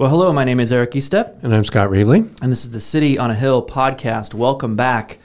Well, 0.00 0.08
hello, 0.08 0.32
my 0.32 0.44
name 0.44 0.60
is 0.60 0.72
Eric 0.72 0.92
Eastep, 0.92 1.42
And 1.44 1.54
I'm 1.54 1.62
Scott 1.62 1.90
Reevely. 1.90 2.20
and 2.42 2.50
this 2.50 2.64
is 2.64 2.70
the 2.70 2.80
City 2.80 3.18
on 3.18 3.30
a 3.30 3.34
Hill 3.34 3.66
podcast. 3.66 4.32
Welcome 4.32 4.74
back. 4.74 5.18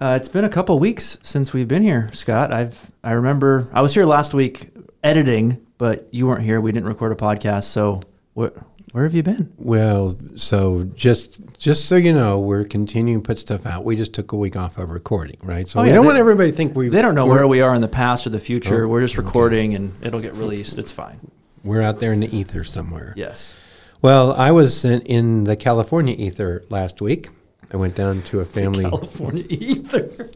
Uh, 0.00 0.14
it's 0.20 0.28
been 0.28 0.42
a 0.44 0.48
couple 0.48 0.76
weeks 0.80 1.18
since 1.22 1.52
we've 1.52 1.68
been 1.68 1.84
here, 1.84 2.10
Scott. 2.12 2.52
I've 2.52 2.90
I 3.04 3.12
remember 3.12 3.68
I 3.72 3.80
was 3.80 3.94
here 3.94 4.04
last 4.06 4.34
week 4.34 4.70
editing, 5.04 5.64
but 5.78 6.08
you 6.10 6.26
weren't 6.26 6.42
here. 6.42 6.60
We 6.60 6.72
didn't 6.72 6.88
record 6.88 7.12
a 7.12 7.14
podcast. 7.14 7.64
So 7.64 8.02
where 8.34 8.50
where 8.90 9.04
have 9.04 9.14
you 9.14 9.22
been? 9.22 9.52
Well, 9.56 10.18
so 10.34 10.82
just 10.96 11.40
just 11.56 11.84
so 11.86 11.94
you 11.94 12.12
know, 12.12 12.40
we're 12.40 12.64
continuing 12.64 13.22
to 13.22 13.26
put 13.26 13.38
stuff 13.38 13.66
out. 13.66 13.84
We 13.84 13.94
just 13.94 14.14
took 14.14 14.32
a 14.32 14.36
week 14.36 14.56
off 14.56 14.78
of 14.78 14.90
recording, 14.90 15.36
right? 15.44 15.68
So 15.68 15.78
Oh, 15.78 15.82
we 15.84 15.90
yeah, 15.90 15.94
don't 15.94 16.02
they- 16.02 16.08
want 16.08 16.18
everybody 16.18 16.50
to 16.50 16.56
think 16.56 16.74
we 16.74 16.88
They 16.88 17.02
don't 17.02 17.14
know 17.14 17.26
where 17.26 17.46
we 17.46 17.60
are 17.60 17.72
in 17.72 17.82
the 17.82 17.86
past 17.86 18.26
or 18.26 18.30
the 18.30 18.40
future. 18.40 18.82
Oh, 18.84 18.88
We're 18.88 19.02
just 19.02 19.16
recording, 19.16 19.76
and 19.76 19.94
it'll 20.02 20.20
get 20.20 20.34
released. 20.34 20.76
It's 20.76 20.90
fine. 20.90 21.20
we're 21.62 21.82
out 21.82 22.00
there 22.00 22.12
in 22.12 22.18
the 22.18 22.36
ether 22.36 22.64
somewhere. 22.64 23.12
Yes. 23.16 23.54
Well, 24.00 24.32
I 24.34 24.52
was 24.52 24.84
in, 24.84 25.00
in 25.02 25.44
the 25.44 25.56
California 25.56 26.14
ether 26.16 26.62
last 26.68 27.00
week. 27.00 27.30
I 27.72 27.76
went 27.76 27.96
down 27.96 28.22
to 28.22 28.40
a 28.40 28.44
family. 28.44 28.84
California 28.84 29.44
ether. 29.50 30.30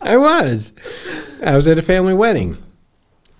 I 0.00 0.16
was. 0.16 0.72
I 1.44 1.56
was 1.56 1.66
at 1.66 1.78
a 1.78 1.82
family 1.82 2.14
wedding, 2.14 2.56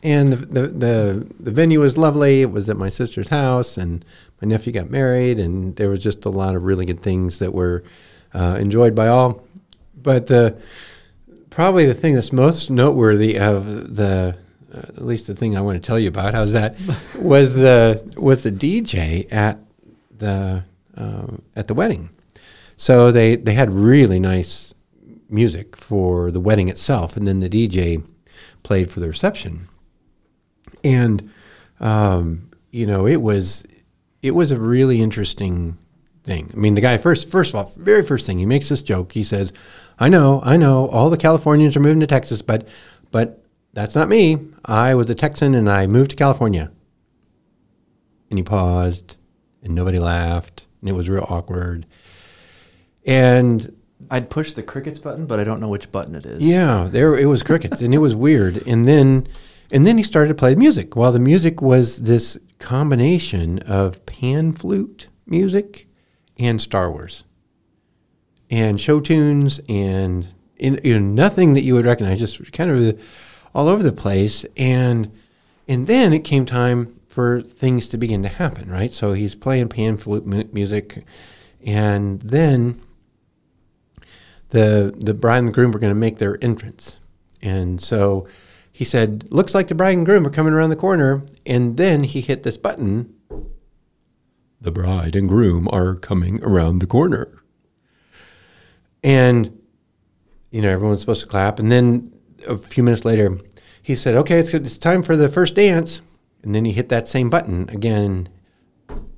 and 0.03 0.33
the, 0.33 0.37
the 0.37 0.67
the 0.67 1.35
the 1.39 1.51
venue 1.53 1.79
was 1.79 1.97
lovely. 1.97 2.42
It 2.42 2.51
was 2.51 2.69
at 2.69 2.77
my 2.77 2.89
sister's 2.89 3.29
house, 3.29 3.77
and 3.79 4.05
my 4.42 4.48
nephew 4.48 4.73
got 4.73 4.91
married, 4.91 5.39
and 5.39 5.77
there 5.77 5.89
was 5.89 6.01
just 6.01 6.25
a 6.25 6.31
lot 6.31 6.57
of 6.57 6.65
really 6.65 6.87
good 6.87 7.01
things 7.01 7.39
that 7.39 7.55
were 7.55 7.85
uh, 8.35 8.57
enjoyed 8.61 8.97
by 8.97 9.07
all. 9.07 9.47
But 9.95 10.27
the 10.27 10.61
probably 11.51 11.87
the 11.87 11.95
thing 11.95 12.15
that's 12.17 12.33
most 12.33 12.69
noteworthy 12.69 13.39
of 13.39 13.95
the 13.95 14.37
uh, 14.77 14.81
at 14.81 15.05
least 15.05 15.27
the 15.27 15.35
thing 15.35 15.57
I 15.57 15.61
want 15.61 15.81
to 15.81 15.87
tell 15.87 15.99
you 15.99 16.09
about 16.09 16.35
how's 16.35 16.53
that 16.53 16.77
was 17.19 17.55
the 17.55 18.03
was 18.17 18.43
the 18.43 18.53
DJ 18.53 19.31
at 19.33 19.61
the 20.17 20.65
um, 20.97 21.43
at 21.55 21.69
the 21.69 21.75
wedding. 21.75 22.11
So 22.77 23.11
they 23.11 23.37
they 23.37 23.55
had 23.55 23.73
really 23.73 24.21
nice 24.21 24.75
music 25.29 25.77
for 25.77 26.31
the 26.31 26.41
wedding 26.41 26.69
itself, 26.69 27.17
and 27.17 27.27
then 27.27 27.41
the 27.41 27.49
DJ 27.49 28.05
played 28.63 28.91
for 28.91 29.01
the 29.01 29.09
reception. 29.09 29.69
And 30.85 31.31
um, 31.81 32.51
you 32.71 32.87
know, 32.87 33.07
it 33.07 33.23
was 33.23 33.67
it 34.23 34.33
was 34.33 34.53
a 34.53 34.61
really 34.61 35.01
interesting 35.01 35.79
thing. 36.25 36.51
I 36.53 36.57
mean, 36.57 36.75
the 36.75 36.81
guy 36.81 36.99
first 36.99 37.31
first 37.31 37.51
of 37.51 37.57
all, 37.57 37.73
very 37.77 38.03
first 38.03 38.27
thing 38.27 38.39
he 38.39 38.47
makes 38.47 38.69
this 38.69 38.83
joke. 38.83 39.13
He 39.13 39.23
says, 39.23 39.53
"I 39.99 40.09
know, 40.09 40.43
I 40.45 40.57
know, 40.57 40.89
all 40.89 41.09
the 41.09 41.17
Californians 41.17 41.77
are 41.77 41.81
moving 41.81 42.01
to 42.01 42.07
Texas, 42.07 42.43
but 42.43 42.69
but 43.11 43.45
that's 43.77 43.95
not 43.95 44.09
me. 44.09 44.39
I 44.65 44.95
was 44.95 45.11
a 45.11 45.15
Texan 45.15 45.55
and 45.55 45.71
I 45.71 45.87
moved 45.87 46.11
to 46.11 46.17
California." 46.17 46.73
And 48.31 48.39
he 48.39 48.43
paused, 48.43 49.19
and 49.63 49.75
nobody 49.75 49.99
laughed, 49.99 50.67
and 50.81 50.89
it 50.89 50.95
was 50.95 51.09
real 51.09 51.27
awkward. 51.29 51.86
And 53.05 53.77
I'd 54.11 54.31
push 54.31 54.53
the 54.53 54.63
crickets 54.63 54.98
button, 54.98 55.27
but 55.27 55.39
I 55.39 55.45
don't 55.45 55.61
know 55.61 55.69
which 55.69 55.92
button 55.92 56.15
it 56.15 56.27
is. 56.27 56.45
yeah, 56.45 56.89
there 56.91 57.17
it 57.17 57.27
was 57.27 57.42
crickets, 57.42 57.81
and 57.83 57.95
it 57.95 57.98
was 57.98 58.15
weird. 58.15 58.67
And 58.67 58.86
then, 58.86 59.29
and 59.70 59.86
then 59.86 59.98
he 59.98 60.03
started 60.03 60.29
to 60.29 60.35
play 60.35 60.55
music. 60.55 60.97
Well, 60.97 61.13
the 61.13 61.19
music 61.19 61.61
was 61.61 62.03
this 62.03 62.39
combination 62.59 63.59
of 63.61 64.05
pan 64.07 64.53
flute 64.53 65.09
music 65.27 65.86
and 66.39 66.61
Star 66.63 66.91
Wars, 66.91 67.25
and 68.51 68.81
show 68.81 69.01
tunes, 69.01 69.61
and 69.69 70.33
in, 70.57 70.81
you 70.83 70.98
know 70.98 71.07
nothing 71.07 71.55
that 71.55 71.63
you 71.63 71.75
would 71.75 71.85
recognize, 71.86 72.19
just 72.19 72.53
kind 72.53 72.70
of 72.70 72.98
all 73.56 73.68
over 73.68 73.83
the 73.83 73.90
place. 73.90 74.44
And 74.56 75.11
and 75.67 75.86
then 75.86 76.12
it 76.12 76.20
came 76.20 76.44
time 76.44 77.00
for 77.08 77.40
things 77.40 77.89
to 77.89 77.96
begin 77.96 78.22
to 78.22 78.28
happen, 78.28 78.70
right? 78.70 78.92
So 78.92 79.14
he's 79.14 79.34
playing 79.34 79.70
pan 79.70 79.96
flute 79.96 80.27
mu- 80.27 80.44
music, 80.52 81.05
and 81.64 82.20
then 82.20 82.83
the 84.50 84.94
the 84.96 85.14
bride 85.14 85.39
and 85.39 85.48
the 85.48 85.52
groom 85.52 85.72
were 85.72 85.78
going 85.78 85.94
to 85.94 85.98
make 85.98 86.18
their 86.18 86.39
entrance, 86.44 87.00
and 87.40 87.80
so 87.80 88.28
he 88.70 88.84
said, 88.84 89.27
"Looks 89.30 89.55
like 89.55 89.68
the 89.68 89.74
bride 89.74 89.96
and 89.96 90.05
groom 90.05 90.27
are 90.27 90.30
coming 90.30 90.52
around 90.52 90.68
the 90.68 90.77
corner." 90.77 91.24
And 91.46 91.78
then 91.78 92.05
he 92.05 92.20
hit 92.20 92.42
this 92.42 92.58
button. 92.58 93.14
The 94.61 94.70
bride 94.70 95.17
and 95.17 95.28
groom 95.28 95.68
are 95.73 95.94
coming 95.94 96.44
around 96.44 96.80
the 96.80 96.86
corner, 96.86 97.42
and 99.02 99.58
you 100.50 100.61
know 100.61 100.68
everyone's 100.68 101.00
supposed 101.00 101.23
to 101.23 101.27
clap. 101.27 101.58
And 101.58 101.73
then 101.73 102.16
a 102.46 102.58
few 102.58 102.83
minutes 102.83 103.05
later, 103.05 103.39
he 103.83 103.95
said, 103.95 104.14
"Okay, 104.14 104.39
it's 104.39 104.52
it's 104.55 104.79
time 104.79 105.02
for 105.02 105.17
the 105.17 105.29
first 105.29 105.55
dance." 105.55 106.02
And 106.42 106.55
then 106.55 106.64
he 106.64 106.73
hit 106.73 106.89
that 106.90 107.08
same 107.08 107.29
button 107.29 107.68
again. 107.70 108.29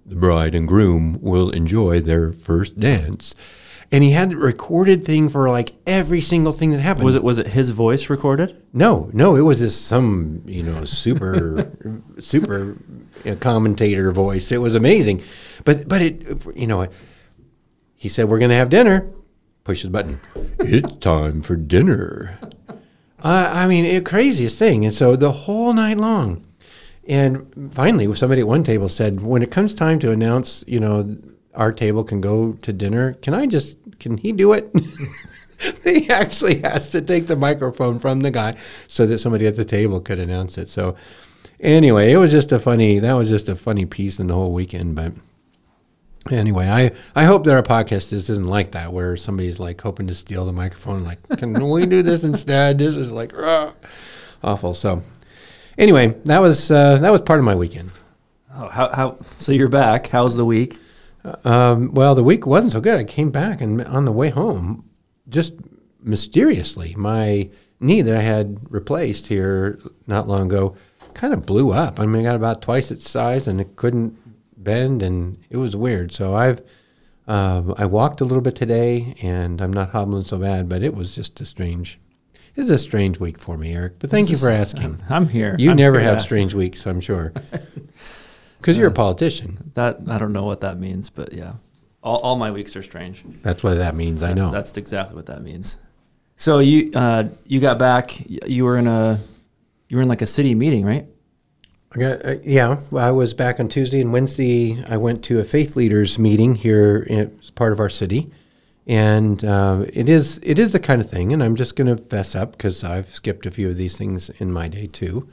The 0.07 0.17
bride 0.17 0.55
and 0.55 0.67
groom 0.67 1.19
will 1.21 1.51
enjoy 1.51 2.01
their 2.01 2.33
first 2.33 2.81
dance 2.81 3.35
and 3.91 4.05
he 4.05 4.11
had 4.11 4.35
recorded 4.35 5.05
thing 5.05 5.29
for 5.29 5.49
like 5.49 5.73
every 5.87 6.21
single 6.21 6.53
thing 6.53 6.71
that 6.73 6.81
happened. 6.81 7.05
Was 7.07 7.15
it 7.15 7.23
was 7.23 7.39
it 7.39 7.49
his 7.49 7.71
voice 7.71 8.11
recorded? 8.11 8.63
No, 8.73 9.11
no, 9.13 9.35
it 9.37 9.43
was 9.43 9.61
just 9.61 9.87
some 9.87 10.43
you 10.47 10.63
know 10.63 10.85
super 10.85 11.71
super 12.21 12.77
commentator 13.41 14.13
voice. 14.13 14.53
It 14.53 14.59
was 14.59 14.75
amazing, 14.75 15.23
but 15.65 15.89
but 15.89 16.03
it 16.03 16.47
you 16.55 16.67
know 16.67 16.87
he 17.95 18.09
said 18.09 18.29
we're 18.29 18.39
going 18.39 18.51
to 18.51 18.57
have 18.57 18.71
dinner. 18.71 19.11
Push 19.65 19.83
the 19.83 19.91
button. 19.91 20.19
it's 20.61 20.97
time 20.97 21.43
for 21.43 21.57
dinner. 21.57 22.39
I 23.23 23.67
mean, 23.67 23.85
it 23.85 24.05
craziest 24.05 24.59
thing. 24.59 24.85
And 24.85 24.95
so 24.95 25.17
the 25.17 25.33
whole 25.33 25.73
night 25.73 25.99
long, 25.99 26.45
and 27.09 27.73
finally, 27.73 28.15
somebody 28.15 28.43
at 28.43 28.47
one 28.47 28.63
table 28.63 28.89
said, 28.89 29.23
when 29.23 29.43
it 29.43 29.51
comes 29.51 29.75
time 29.75 29.99
to 30.01 30.13
announce, 30.13 30.63
you 30.67 30.79
know, 30.79 31.17
our 31.55 31.73
table 31.73 32.05
can 32.05 32.21
go 32.21 32.53
to 32.53 32.73
dinner, 32.73 33.15
can 33.15 33.35
I 33.35 33.47
just, 33.47 33.79
can 33.99 34.19
he 34.19 34.33
do 34.33 34.53
it? 34.53 34.71
he 35.85 36.09
actually 36.11 36.61
has 36.61 36.91
to 36.93 37.01
take 37.01 37.27
the 37.27 37.35
microphone 37.35 37.99
from 37.99 38.21
the 38.21 38.31
guy 38.31 38.57
so 38.87 39.07
that 39.07 39.19
somebody 39.19 39.47
at 39.47 39.57
the 39.57 39.65
table 39.65 40.01
could 40.01 40.19
announce 40.19 40.59
it. 40.59 40.69
So, 40.69 40.97
anyway, 41.61 42.13
it 42.13 42.19
was 42.19 42.31
just 42.31 42.53
a 42.53 42.61
funny, 42.61 42.99
that 42.99 43.15
was 43.15 43.29
just 43.29 43.49
a 43.49 43.57
funny 43.57 43.87
piece 43.87 44.21
in 44.21 44.29
the 44.29 44.35
whole 44.35 44.53
weekend. 44.53 44.95
But 44.95 45.15
anyway, 46.31 46.69
I, 46.69 46.93
I 47.15 47.25
hope 47.25 47.45
that 47.45 47.55
our 47.55 47.63
podcast 47.63 48.13
is, 48.13 48.31
isn't 48.31 48.47
like 48.47 48.73
that, 48.73 48.93
where 48.93 49.17
somebody's 49.17 49.61
like 49.61 49.81
hoping 49.81 50.07
to 50.09 50.15
steal 50.15 50.45
the 50.47 50.53
microphone, 50.53 51.05
like, 51.05 51.27
can 51.39 51.53
we 51.71 51.87
do 51.87 52.03
this 52.03 52.25
instead? 52.25 52.79
This 52.79 52.97
is 52.97 53.11
like, 53.11 53.33
"Ugh," 53.37 53.75
awful. 54.43 54.75
So, 54.75 55.03
anyway, 55.77 56.15
that 56.25 56.41
was, 56.41 56.71
uh, 56.71 56.99
that 56.99 57.11
was 57.11 57.23
part 57.23 57.39
of 57.39 57.45
my 57.45 57.55
weekend. 57.55 57.91
Oh, 58.55 58.69
how, 58.69 58.89
how 58.89 59.19
so 59.39 59.53
you're 59.53 59.69
back. 59.69 60.09
How's 60.09 60.37
the 60.37 60.45
week? 60.45 60.79
Um, 61.45 61.95
well, 61.95 62.15
the 62.15 62.25
week 62.25 62.47
wasn't 62.47 62.73
so 62.73 62.81
good. 62.81 62.99
I 62.99 63.05
came 63.05 63.31
back 63.31 63.61
and 63.61 63.83
on 63.83 64.05
the 64.05 64.13
way 64.13 64.31
home, 64.31 64.89
just 65.29 65.55
mysteriously, 66.01 66.95
my 66.97 67.51
knee 67.81 68.03
that 68.03 68.17
I 68.17 68.21
had 68.21 68.59
replaced 68.71 69.29
here 69.29 69.79
not 70.07 70.27
long 70.27 70.43
ago 70.43 70.75
kind 71.15 71.33
of 71.33 71.47
blew 71.47 71.73
up. 71.73 72.01
I 72.01 72.07
mean, 72.07 72.21
I 72.21 72.31
got 72.31 72.37
about 72.37 72.63
twice 72.63 72.91
its 72.91 73.09
size 73.09 73.47
and 73.47 73.61
it 73.61 73.77
couldn't 73.77 74.17
bend, 74.69 75.03
and 75.03 75.39
it 75.51 75.57
was 75.57 75.75
weird. 75.75 76.13
So 76.13 76.35
I've 76.35 76.61
um, 77.27 77.75
I 77.77 77.87
walked 77.87 78.21
a 78.21 78.25
little 78.25 78.41
bit 78.43 78.55
today, 78.55 79.15
and 79.23 79.61
I'm 79.61 79.73
not 79.73 79.91
hobbling 79.91 80.25
so 80.25 80.39
bad, 80.39 80.69
but 80.69 80.83
it 80.83 80.95
was 80.95 81.15
just 81.15 81.41
a 81.41 81.47
strange. 81.47 81.99
It 82.55 82.61
was 82.63 82.71
a 82.71 82.79
strange 82.79 83.19
week 83.21 83.39
for 83.39 83.57
me, 83.57 83.73
Eric. 83.75 83.99
But 83.99 84.11
thank 84.11 84.25
This 84.29 84.31
you 84.31 84.35
is- 84.37 84.43
for 84.43 84.51
asking. 84.51 85.03
I'm 85.09 85.29
here. 85.29 85.57
You 85.59 85.71
I'm 85.71 85.77
never 85.77 85.99
here 86.01 86.09
have 86.09 86.21
strange 86.21 86.55
weeks, 86.55 86.87
I'm 86.87 87.01
sure, 87.01 87.33
because 88.61 88.77
you're 88.77 88.89
a 88.89 88.93
politician. 88.93 89.71
That 89.75 90.01
I 90.09 90.19
don't 90.19 90.33
know 90.33 90.45
what 90.45 90.61
that 90.61 90.79
means, 90.79 91.09
but 91.11 91.33
yeah, 91.33 91.55
all, 92.03 92.17
all 92.19 92.37
my 92.37 92.51
weeks 92.51 92.77
are 92.77 92.83
strange. 92.83 93.25
That's 93.43 93.63
what 93.63 93.77
that 93.79 93.95
means. 93.95 94.23
I 94.23 94.33
know. 94.35 94.51
That's 94.51 94.77
exactly 94.77 95.17
what 95.17 95.27
that 95.27 95.43
means. 95.43 95.77
So 96.37 96.59
you 96.61 96.91
uh, 96.95 97.25
you 97.47 97.61
got 97.61 97.79
back. 97.79 98.15
You 98.29 98.65
were 98.65 98.77
in 98.79 98.87
a 98.87 99.21
you 99.89 99.97
were 99.97 100.03
in 100.03 100.09
like 100.09 100.23
a 100.23 100.27
city 100.27 100.55
meeting, 100.55 100.85
right? 100.85 101.07
I 101.95 101.99
got, 101.99 102.25
uh, 102.25 102.35
yeah, 102.45 102.79
well, 102.91 103.07
I 103.07 103.11
was 103.11 103.33
back 103.35 103.59
on 103.61 103.69
Tuesday 103.69 104.01
and 104.01 104.13
Wednesday. 104.13 104.83
I 104.89 104.99
went 104.99 105.25
to 105.25 105.41
a 105.41 105.45
faith 105.45 105.75
leaders 105.77 106.19
meeting 106.19 106.55
here 106.55 106.99
in, 107.09 107.37
as 107.41 107.51
part 107.51 107.73
of 107.73 107.81
our 107.81 107.89
city, 107.89 108.31
and 108.87 109.43
uh, 109.45 109.85
it 109.93 110.09
is 110.09 110.39
it 110.43 110.59
is 110.59 110.73
the 110.73 110.81
kind 110.81 111.01
of 111.01 111.09
thing. 111.11 111.33
And 111.33 111.43
I'm 111.43 111.57
just 111.57 111.77
going 111.77 111.95
to 111.95 112.03
fess 112.05 112.35
up 112.35 112.53
because 112.53 112.85
I've 112.85 113.09
skipped 113.09 113.47
a 113.47 113.51
few 113.51 113.71
of 113.71 113.77
these 113.79 113.97
things 113.97 114.29
in 114.39 114.53
my 114.53 114.69
day 114.69 114.87
too. 114.87 115.29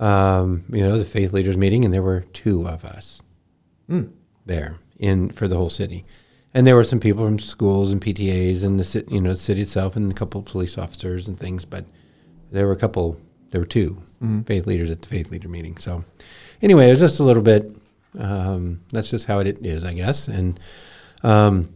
um, 0.00 0.64
you 0.70 0.80
know, 0.82 0.98
the 0.98 1.04
faith 1.04 1.32
leaders 1.34 1.56
meeting, 1.58 1.84
and 1.84 1.92
there 1.94 2.02
were 2.02 2.24
two 2.32 2.66
of 2.66 2.84
us 2.84 3.22
there 4.46 4.76
in 4.98 5.30
for 5.30 5.48
the 5.48 5.56
whole 5.56 5.70
city. 5.70 6.04
And 6.54 6.66
there 6.66 6.76
were 6.76 6.84
some 6.84 7.00
people 7.00 7.24
from 7.24 7.38
schools 7.38 7.92
and 7.92 8.00
PTAs 8.02 8.64
and 8.64 8.80
the 8.80 9.04
you 9.08 9.20
know 9.20 9.30
the 9.30 9.36
city 9.36 9.62
itself 9.62 9.96
and 9.96 10.10
a 10.10 10.14
couple 10.14 10.40
of 10.40 10.46
police 10.46 10.78
officers 10.78 11.28
and 11.28 11.38
things, 11.38 11.64
but 11.66 11.84
there 12.50 12.66
were 12.66 12.72
a 12.72 12.76
couple. 12.76 13.20
There 13.50 13.60
were 13.60 13.66
2 13.66 14.02
faith 14.44 14.66
leaders 14.66 14.90
at 14.90 15.02
the 15.02 15.08
faith 15.08 15.30
leader 15.30 15.48
meeting. 15.48 15.76
So 15.76 16.04
anyway, 16.62 16.88
it 16.88 16.90
was 16.90 17.00
just 17.00 17.20
a 17.20 17.24
little 17.24 17.42
bit. 17.42 17.76
Um, 18.18 18.80
that's 18.92 19.10
just 19.10 19.26
how 19.26 19.38
it 19.38 19.64
is, 19.64 19.84
I 19.84 19.94
guess. 19.94 20.28
And 20.28 20.60
um, 21.22 21.72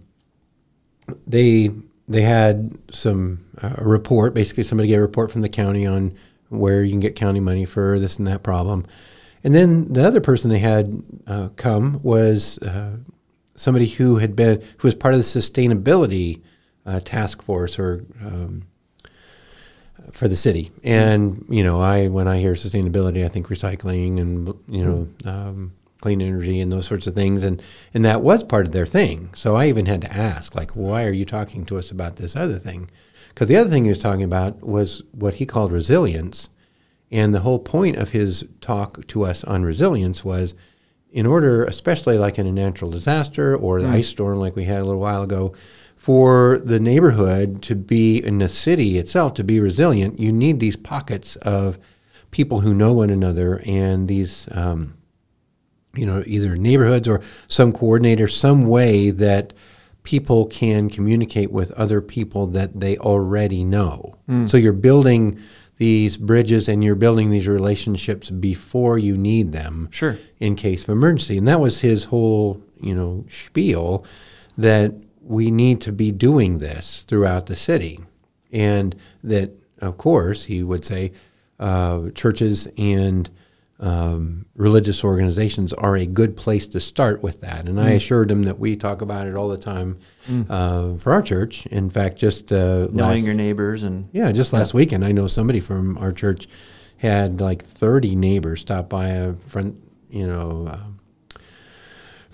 they 1.27 1.71
they 2.07 2.23
had 2.23 2.77
some 2.93 3.45
uh, 3.63 3.77
a 3.79 3.85
report. 3.85 4.35
Basically, 4.35 4.63
somebody 4.63 4.89
gave 4.89 4.99
a 4.99 5.03
report 5.03 5.31
from 5.31 5.43
the 5.43 5.49
county 5.49 5.87
on 5.87 6.15
where 6.49 6.83
you 6.83 6.91
can 6.91 7.01
get 7.01 7.17
county 7.17 7.41
money 7.41 7.65
for 7.65 7.99
this 7.99 8.19
and 8.19 8.27
that 8.27 8.43
problem. 8.43 8.87
And 9.43 9.55
then 9.55 9.93
the 9.93 10.07
other 10.07 10.21
person 10.21 10.51
they 10.51 10.59
had 10.59 11.03
uh, 11.27 11.49
come 11.57 12.01
was 12.03 12.59
uh, 12.59 12.97
somebody 13.55 13.87
who 13.87 14.17
had 14.17 14.35
been 14.37 14.63
who 14.79 14.89
was 14.89 14.95
part 14.95 15.15
of 15.15 15.21
the 15.21 15.25
sustainability 15.25 16.43
uh, 16.87 17.01
task 17.01 17.43
force 17.43 17.79
or 17.79 18.05
um, 18.23 18.67
for 20.13 20.29
the 20.29 20.37
city. 20.37 20.71
And 20.83 21.45
you 21.49 21.63
know, 21.63 21.81
I 21.81 22.09
when 22.09 22.29
I 22.29 22.39
hear 22.39 22.55
sustainability, 22.55 23.25
I 23.25 23.29
think 23.29 23.49
recycling 23.49 24.21
and 24.21 24.55
you 24.69 24.85
know 24.85 25.09
um, 25.25 25.73
clean 26.01 26.21
energy 26.21 26.61
and 26.61 26.71
those 26.71 26.87
sorts 26.87 27.07
of 27.07 27.15
things. 27.15 27.45
And 27.45 27.63
and 27.93 28.05
that 28.05 28.23
was 28.23 28.45
part 28.45 28.67
of 28.67 28.73
their 28.73 28.87
thing. 28.87 29.31
So 29.35 29.57
I 29.57 29.69
even 29.69 29.87
had 29.87 30.01
to 30.03 30.13
ask, 30.13 30.55
like, 30.55 30.73
why 30.73 31.05
are 31.05 31.13
you 31.13 31.25
talking 31.25 31.65
to 31.67 31.79
us 31.79 31.91
about 31.91 32.17
this 32.17 32.37
other 32.37 32.59
thing? 32.59 32.91
Because 33.29 33.49
the 33.49 33.57
other 33.57 33.71
thing 33.71 33.85
he 33.85 33.89
was 33.89 33.99
talking 33.99 34.23
about 34.23 34.61
was 34.61 35.03
what 35.13 35.35
he 35.35 35.47
called 35.47 35.73
resilience. 35.73 36.51
And 37.11 37.35
the 37.35 37.41
whole 37.41 37.59
point 37.59 37.97
of 37.97 38.11
his 38.11 38.45
talk 38.61 39.07
to 39.09 39.25
us 39.25 39.45
on 39.45 39.63
resilience 39.63 40.25
was 40.25 40.55
in 41.15 41.27
order, 41.27 41.65
especially 41.65 42.19
like 42.19 42.39
in 42.41 42.47
a 42.47 42.53
natural 42.53 42.91
disaster 42.91 43.57
or 43.57 43.81
the 43.81 43.89
ice 43.89 44.09
storm 44.09 44.39
like 44.39 44.57
we 44.57 44.65
had 44.65 44.81
a 44.81 44.85
little 44.85 45.01
while 45.01 45.23
ago, 45.23 45.55
for 46.05 46.59
the 46.63 46.79
neighborhood 46.79 47.63
to 47.63 47.75
be 47.75 48.19
in 48.23 48.39
the 48.39 48.49
city 48.49 48.99
itself 48.99 49.33
to 49.33 49.43
be 49.43 49.59
resilient, 49.59 50.21
you 50.21 50.31
need 50.31 50.61
these 50.61 50.77
pockets 50.77 51.35
of 51.37 51.79
people 52.31 52.61
who 52.61 52.75
know 52.75 52.93
one 52.93 53.09
another 53.09 53.63
and 53.65 54.07
these, 54.07 54.47
um, 54.53 54.93
you 55.97 56.05
know, 56.05 56.23
either 56.27 56.57
neighborhoods 56.59 57.09
or 57.09 57.23
some 57.49 57.73
coordinator, 57.73 58.29
some 58.29 58.65
way 58.67 59.09
that 59.09 59.55
people 60.03 60.45
can 60.45 60.91
communicate 60.91 61.51
with 61.51 61.71
other 61.73 62.03
people 62.03 62.49
that 62.49 62.79
they 62.79 62.99
already 62.99 63.65
know. 63.65 64.15
So 64.49 64.59
you're 64.59 64.75
building 64.75 65.39
these 65.79 66.19
bridges 66.19 66.69
and 66.69 66.85
you're 66.85 66.97
building 66.97 67.31
these 67.31 67.49
relationships 67.49 68.29
before 68.29 68.99
you 68.99 69.17
need 69.17 69.53
them 69.53 69.89
Sure. 69.91 70.19
in 70.39 70.55
case 70.55 70.83
of 70.83 70.91
emergency. 70.91 71.39
And 71.39 71.49
that 71.49 71.61
was 71.61 71.81
his 71.81 72.05
whole, 72.05 72.61
you 72.79 72.95
know, 72.95 73.25
spiel 73.31 74.05
that 74.59 74.93
we 75.25 75.51
need 75.51 75.81
to 75.83 75.93
be 75.93 76.13
doing 76.13 76.59
this 76.59 77.03
throughout 77.09 77.47
the 77.47 77.57
city. 77.57 78.01
And 78.53 78.95
that, 79.25 79.51
of 79.81 79.97
course, 79.97 80.45
he 80.45 80.63
would 80.63 80.85
say 80.85 81.13
uh, 81.59 82.11
churches 82.15 82.69
and 82.79 83.29
um, 83.81 84.47
religious 84.55 85.03
organizations 85.03 85.73
are 85.73 85.97
a 85.97 86.07
good 86.07 86.37
place 86.37 86.69
to 86.69 86.81
start 86.81 87.23
with 87.23 87.41
that. 87.41 87.69
And 87.69 87.81
I 87.81 87.91
assured 87.91 88.31
him 88.31 88.45
that 88.45 88.59
we 88.59 88.77
talk 88.77 89.03
about 89.03 89.27
it 89.27 89.35
all 89.35 89.49
the 89.49 89.59
time 89.59 89.99
uh, 90.49 90.97
for 90.97 91.13
our 91.13 91.23
church. 91.23 91.67
In 91.67 91.91
fact, 91.91 92.17
just 92.17 92.53
uh, 92.53 92.87
Knowing 92.91 92.97
last- 92.97 93.25
your 93.25 93.35
neighbors 93.35 93.83
and 93.83 94.09
yeah, 94.13 94.31
just 94.31 94.53
last 94.53 94.75
weekend, 94.75 95.05
I 95.05 95.13
know 95.13 95.27
somebody 95.27 95.61
from 95.61 95.99
our 95.99 96.13
church 96.13 96.47
had 96.99 97.41
like 97.41 97.65
30 97.65 98.15
neighbors 98.15 98.61
stop 98.61 98.89
by 98.89 99.09
a 99.09 99.35
front, 99.35 99.77
you 100.09 100.27
know, 100.27 100.67
uh, 100.69 100.79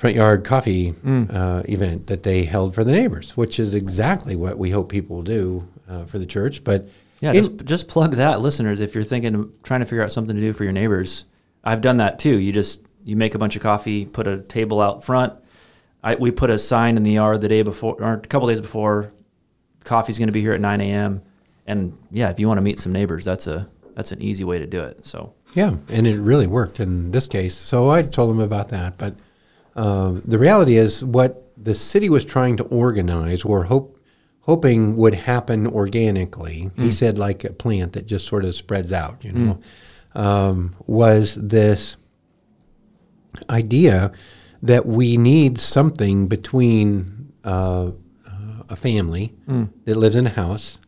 front 0.00 0.17
yard 0.17 0.44
coffee 0.44 0.94
uh, 1.05 1.62
event 1.69 2.06
that 2.06 2.23
they 2.23 2.44
held 2.44 2.75
for 2.75 2.85
the 2.85 2.91
neighbors, 2.93 3.37
which 3.37 3.61
is 3.61 3.75
exactly 3.75 4.35
what 4.35 4.56
we 4.56 4.70
hope 4.70 4.88
people 4.88 5.17
will 5.17 5.23
do 5.23 5.69
uh, 5.91 6.06
for 6.06 6.19
the 6.19 6.25
church. 6.25 6.64
But 6.64 6.88
Yeah, 7.20 7.32
in- 7.32 7.43
just, 7.44 7.64
just 7.67 7.88
plug 7.88 8.14
that, 8.14 8.41
listeners. 8.41 8.81
If 8.81 8.94
you're 8.94 9.05
thinking 9.05 9.35
of 9.35 9.62
trying 9.62 9.81
to 9.81 9.87
figure 9.87 10.02
out 10.02 10.11
something 10.11 10.35
to 10.35 10.41
do 10.41 10.55
for 10.55 10.64
your 10.64 10.73
neighbors, 10.73 11.26
I've 11.62 11.82
done 11.82 11.99
that 11.99 12.19
too. 12.19 12.38
You 12.38 12.50
just 12.50 12.81
you 13.05 13.14
make 13.14 13.35
a 13.35 13.38
bunch 13.38 13.56
of 13.56 13.62
coffee, 13.62 14.06
put 14.06 14.26
a 14.26 14.41
table 14.41 14.81
out 14.81 15.05
front. 15.05 15.35
I, 16.03 16.14
we 16.14 16.31
put 16.31 16.49
a 16.49 16.58
sign 16.58 16.96
in 16.96 17.03
the 17.03 17.12
yard 17.12 17.43
the 17.43 17.49
day 17.49 17.61
before, 17.61 17.96
or 18.03 18.14
a 18.14 18.20
couple 18.20 18.49
days 18.49 18.62
before. 18.62 19.12
Coffee's 19.85 20.17
going 20.19 20.29
to 20.29 20.32
be 20.32 20.41
here 20.41 20.55
at 20.55 20.61
9 20.62 20.81
a.m. 20.81 21.23
And 21.67 21.99
yeah, 22.11 22.31
if 22.31 22.41
you 22.41 22.49
want 22.49 22.58
to 22.58 22.64
meet 22.64 22.79
some 22.79 22.93
neighbors, 22.93 23.26
that's 23.26 23.46
a 23.46 23.69
that's 23.94 24.12
an 24.12 24.23
easy 24.23 24.44
way 24.44 24.58
to 24.58 24.67
do 24.67 24.81
it. 24.81 25.05
So 25.05 25.35
Yeah, 25.53 25.75
and 25.91 26.06
it 26.06 26.19
really 26.19 26.46
worked 26.46 26.81
in 26.81 27.11
this 27.11 27.29
case. 27.29 27.55
So 27.55 27.91
I 27.91 28.00
told 28.03 28.31
them 28.31 28.41
about 28.41 28.70
that. 28.70 28.96
But 28.96 29.14
uh, 29.76 30.14
the 30.25 30.38
reality 30.38 30.76
is, 30.76 31.05
what 31.05 31.46
the 31.56 31.75
city 31.75 32.08
was 32.08 32.25
trying 32.25 32.56
to 32.56 32.64
organize 32.64 33.43
or 33.44 33.64
hope, 33.64 33.99
hoping 34.40 34.96
would 34.96 35.14
happen 35.14 35.67
organically, 35.67 36.70
he 36.76 36.90
said, 36.90 37.19
like 37.19 37.44
a 37.44 37.52
plant 37.52 37.93
that 37.93 38.06
just 38.06 38.26
sort 38.26 38.44
of 38.44 38.55
spreads 38.55 38.93
out, 38.93 39.25
you 39.25 39.32
know, 39.32 39.58
um, 40.14 40.75
was 40.87 41.34
this 41.37 41.96
idea 43.49 44.12
that 44.62 44.87
we 44.87 45.17
need 45.17 45.58
something 45.58 46.26
between 46.26 47.32
uh, 47.44 47.87
uh, 48.26 48.62
a 48.69 48.76
family 48.76 49.32
that 49.84 49.96
lives 49.96 50.17
in 50.17 50.26
a 50.26 50.31
house 50.31 50.78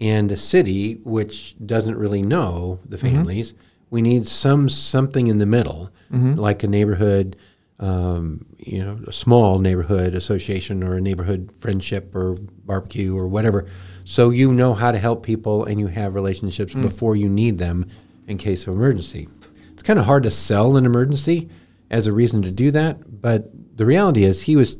and 0.00 0.30
the 0.30 0.36
city, 0.36 0.94
which 1.04 1.54
doesn't 1.64 1.96
really 1.96 2.22
know 2.22 2.80
the 2.88 2.96
families. 2.98 3.54
We 3.90 4.02
need 4.02 4.26
some 4.26 4.68
something 4.68 5.26
in 5.26 5.38
the 5.38 5.46
middle, 5.46 5.90
like 6.36 6.62
a 6.62 6.68
neighborhood, 6.68 7.36
um, 7.80 8.44
you 8.58 8.84
know, 8.84 9.00
a 9.06 9.12
small 9.12 9.58
neighborhood 9.58 10.14
association 10.14 10.84
or 10.84 10.96
a 10.96 11.00
neighborhood 11.00 11.50
friendship 11.60 12.14
or 12.14 12.36
barbecue 12.64 13.16
or 13.16 13.26
whatever. 13.26 13.66
So 14.04 14.30
you 14.30 14.52
know 14.52 14.74
how 14.74 14.92
to 14.92 14.98
help 14.98 15.24
people 15.24 15.64
and 15.64 15.80
you 15.80 15.86
have 15.88 16.14
relationships 16.14 16.74
before 16.74 17.16
you 17.16 17.28
need 17.28 17.58
them 17.58 17.88
in 18.26 18.38
case 18.38 18.66
of 18.66 18.74
emergency. 18.74 19.28
It's 19.72 19.82
kind 19.82 19.98
of 19.98 20.04
hard 20.04 20.22
to 20.24 20.30
sell 20.30 20.76
an 20.76 20.84
emergency 20.84 21.48
as 21.90 22.06
a 22.06 22.12
reason 22.12 22.42
to 22.42 22.50
do 22.50 22.70
that, 22.70 23.20
but 23.20 23.50
the 23.76 23.86
reality 23.86 24.24
is 24.24 24.42
he 24.42 24.56
was 24.56 24.76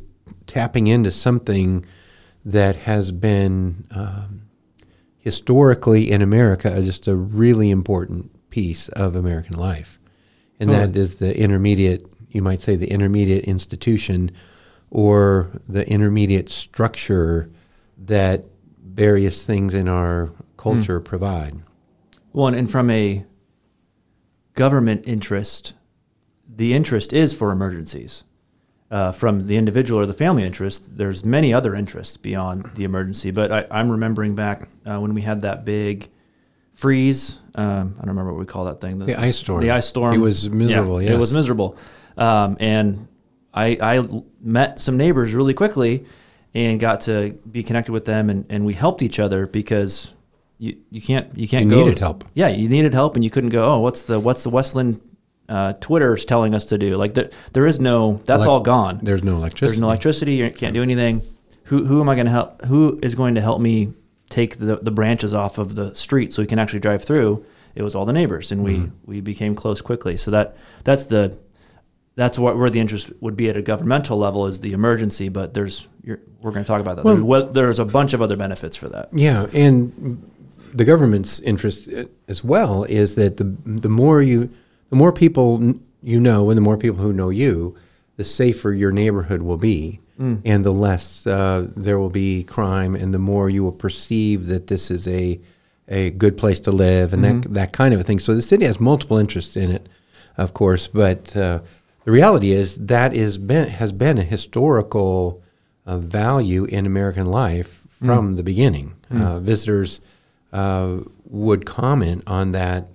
tapping 0.47 0.87
into 0.87 1.11
something 1.11 1.85
that 2.45 2.77
has 2.77 3.13
been 3.13 3.87
um, 3.91 4.43
historically 5.17 6.11
in 6.11 6.23
America 6.23 6.81
just 6.83 7.09
a 7.09 7.17
really 7.17 7.71
important 7.71 8.31
piece 8.51 8.89
of 8.91 9.17
American 9.17 9.59
life, 9.59 9.99
and 10.59 10.71
that 10.71 10.97
is 10.97 11.17
the 11.17 11.37
intermediate. 11.39 12.07
You 12.31 12.43
might 12.43 12.61
say 12.61 12.77
the 12.77 12.91
intermediate 12.91 13.45
institution, 13.45 14.31
or 14.91 15.51
the 15.69 15.89
intermediate 15.89 16.49
structure 16.49 17.51
that 17.99 18.45
various 18.83 19.45
things 19.47 19.75
in 19.75 19.89
our 19.89 20.33
culture 20.57 21.01
provide. 21.01 21.61
One, 22.33 22.55
and 22.55 22.71
from 22.71 22.91
a 22.91 23.25
government 24.55 25.03
interest, 25.07 25.75
the 26.49 26.75
interest 26.75 27.13
is 27.13 27.33
for 27.33 27.51
emergencies. 27.53 28.25
Uh, 28.91 29.13
from 29.13 29.47
the 29.47 29.57
individual 29.57 30.01
or 30.01 30.07
the 30.07 30.13
family 30.13 30.43
interest, 30.43 30.97
there's 30.99 31.25
many 31.25 31.55
other 31.55 31.77
interests 31.77 32.17
beyond 32.17 32.69
the 32.75 32.83
emergency. 32.83 33.31
But 33.31 33.53
I, 33.53 33.67
I'm 33.71 33.89
remembering 33.89 34.35
back 34.35 34.69
uh, 34.85 34.99
when 34.99 35.15
we 35.15 35.23
had 35.23 35.43
that 35.43 35.65
big 35.65 36.09
freeze. 36.75 37.39
Um, 37.55 37.95
I 37.99 38.01
don't 38.01 38.09
remember 38.09 38.33
what 38.33 38.41
we 38.41 38.47
call 38.47 38.65
that 38.65 38.81
thing. 38.81 38.99
The 38.99 39.19
ice 39.19 39.39
storm. 39.39 39.63
The 39.63 39.71
ice 39.71 39.87
storm. 39.87 40.13
It 40.15 40.19
was 40.19 40.51
miserable, 40.51 41.01
Yeah, 41.01 41.13
It 41.13 41.19
was 41.21 41.33
miserable. 41.33 41.77
Um, 42.17 42.57
and 42.61 43.09
I 43.55 44.03
met 44.41 44.79
some 44.81 44.97
neighbors 44.97 45.35
really 45.35 45.55
quickly 45.55 46.05
and 46.55 46.79
got 46.81 47.03
to 47.03 47.39
be 47.51 47.63
connected 47.63 47.93
with 47.93 48.05
them, 48.05 48.31
and, 48.31 48.45
and 48.49 48.65
we 48.65 48.75
helped 48.75 49.03
each 49.03 49.19
other 49.19 49.47
because 49.47 50.15
you, 50.59 50.77
you 50.91 51.01
can't 51.01 51.37
you 51.37 51.49
can't 51.49 51.65
You 51.65 51.71
go 51.71 51.85
needed 51.85 51.99
help. 51.99 52.25
yeah, 52.35 52.49
you 52.49 52.69
needed 52.69 52.93
help, 52.95 53.15
and 53.17 53.25
you 53.25 53.31
couldn't 53.31 53.51
go. 53.51 53.65
Oh, 53.75 53.79
what's 53.81 54.03
the 54.03 54.19
what's 54.21 54.43
the 54.43 54.51
Westland 54.51 55.01
uh, 55.49 55.73
Twitter's 55.75 56.25
telling 56.25 56.55
us 56.55 56.65
to 56.67 56.79
do? 56.79 56.97
Like 56.97 57.15
there, 57.15 57.31
there 57.53 57.67
is 57.67 57.81
no. 57.81 58.21
That's 58.27 58.45
Elec- 58.45 58.49
all 58.49 58.61
gone. 58.61 59.01
There's 59.03 59.23
no 59.25 59.37
electricity. 59.37 59.67
There's 59.69 59.81
no 59.81 59.87
electricity. 59.89 60.35
You 60.35 60.51
can't 60.51 60.75
do 60.75 60.83
anything. 60.83 61.23
Who 61.65 61.85
who 61.87 62.01
am 62.01 62.09
I 62.09 62.15
going 62.15 62.27
to 62.27 62.33
help? 62.33 62.65
Who 62.67 62.99
is 63.03 63.15
going 63.15 63.37
to 63.37 63.41
help 63.41 63.61
me 63.61 63.95
take 64.29 64.59
the 64.59 64.77
the 64.77 64.91
branches 64.91 65.35
off 65.35 65.59
of 65.59 65.75
the 65.77 65.95
street 65.95 66.33
so 66.33 66.43
we 66.43 66.47
can 66.47 66.59
actually 66.59 66.81
drive 66.81 67.03
through? 67.05 67.45
It 67.75 67.83
was 67.83 67.95
all 67.95 68.05
the 68.05 68.13
neighbors, 68.13 68.51
and 68.53 68.63
we 68.65 68.75
Mm-hmm. 68.77 68.95
we 69.11 69.21
became 69.21 69.55
close 69.55 69.81
quickly. 69.81 70.17
So 70.17 70.31
that 70.33 70.57
that's 70.85 71.05
the 71.07 71.37
that's 72.21 72.39
what 72.39 72.57
where 72.59 72.71
the 72.71 72.81
interest 72.81 73.11
would 73.21 73.37
be 73.37 73.49
at 73.49 73.57
a 73.57 73.63
governmental 73.63 74.17
level 74.19 74.47
is 74.47 74.61
the 74.61 74.73
emergency. 74.73 75.29
But 75.29 75.55
there's 75.55 75.89
you're, 76.03 76.21
we're 76.41 76.53
going 76.53 76.65
to 76.65 76.69
talk 76.69 76.81
about 76.81 76.97
that. 76.97 77.05
Well- 77.05 77.15
there's, 77.15 77.25
well, 77.25 77.47
there's 77.47 77.79
a 77.79 77.85
bunch 77.85 78.13
of 78.15 78.21
other 78.23 78.37
benefits 78.37 78.77
for 78.77 78.89
that. 78.89 79.09
Yeah, 79.13 79.47
and 79.53 80.23
the 80.73 80.85
government's 80.85 81.41
interest 81.41 81.89
uh, 81.93 82.05
as 82.29 82.45
well 82.45 82.85
is 82.85 83.15
that 83.17 83.37
the 83.39 83.45
the 83.65 83.89
more 83.89 84.23
you, 84.23 84.51
the 84.91 84.97
more 84.97 85.13
people 85.13 85.75
you 86.03 86.21
know, 86.21 86.51
and 86.51 86.57
the 86.57 86.63
more 86.63 86.77
people 86.79 86.99
who 87.03 87.13
know 87.13 87.31
you, 87.31 87.77
the 88.17 88.25
safer 88.25 88.73
your 88.73 88.91
neighborhood 88.93 89.43
will 89.43 89.59
be, 89.59 90.01
and 90.45 90.65
the 90.65 90.73
less 90.73 91.27
uh, 91.27 91.67
there 91.77 91.99
will 91.99 92.11
be 92.11 92.43
crime, 92.45 92.95
and 92.95 93.13
the 93.15 93.19
more 93.19 93.49
you 93.49 93.63
will 93.65 93.73
perceive 93.73 94.47
that 94.47 94.67
this 94.67 94.91
is 94.91 95.09
a 95.09 95.41
a 95.89 96.11
good 96.11 96.37
place 96.37 96.61
to 96.61 96.71
live 96.71 97.13
and 97.15 97.25
that 97.25 97.53
that 97.55 97.73
kind 97.73 97.93
of 97.95 98.01
a 98.01 98.03
thing. 98.05 98.19
So 98.21 98.35
the 98.35 98.43
city 98.43 98.65
has 98.67 98.79
multiple 98.79 99.17
interests 99.19 99.57
in 99.57 99.71
it, 99.71 99.89
of 100.37 100.53
course, 100.55 100.89
but 100.89 101.35
uh, 101.37 101.61
the 102.11 102.15
reality 102.15 102.51
is 102.51 102.75
that 102.75 103.15
is 103.15 103.39
been 103.39 103.69
has 103.69 103.93
been 103.93 104.19
a 104.19 104.25
historical 104.25 105.41
uh, 105.87 105.97
value 105.97 106.65
in 106.65 106.85
American 106.85 107.27
life 107.27 107.87
from 108.03 108.35
the 108.35 108.43
beginning. 108.43 108.97
Uh, 109.09 109.39
visitors 109.39 110.01
uh, 110.53 110.97
would 111.27 111.65
comment 111.65 112.25
on 112.27 112.51
that, 112.51 112.89